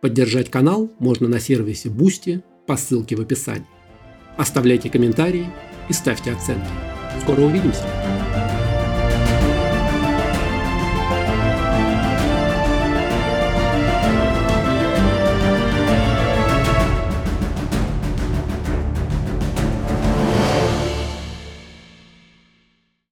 Поддержать 0.00 0.50
канал 0.50 0.90
можно 0.98 1.28
на 1.28 1.40
сервисе 1.40 1.88
Boosty 1.88 2.42
по 2.66 2.76
ссылке 2.76 3.16
в 3.16 3.20
описании. 3.20 3.66
Оставляйте 4.36 4.88
комментарии 4.88 5.46
и 5.88 5.92
ставьте 5.92 6.32
оценки. 6.32 6.68
Скоро 7.22 7.42
увидимся! 7.42 8.21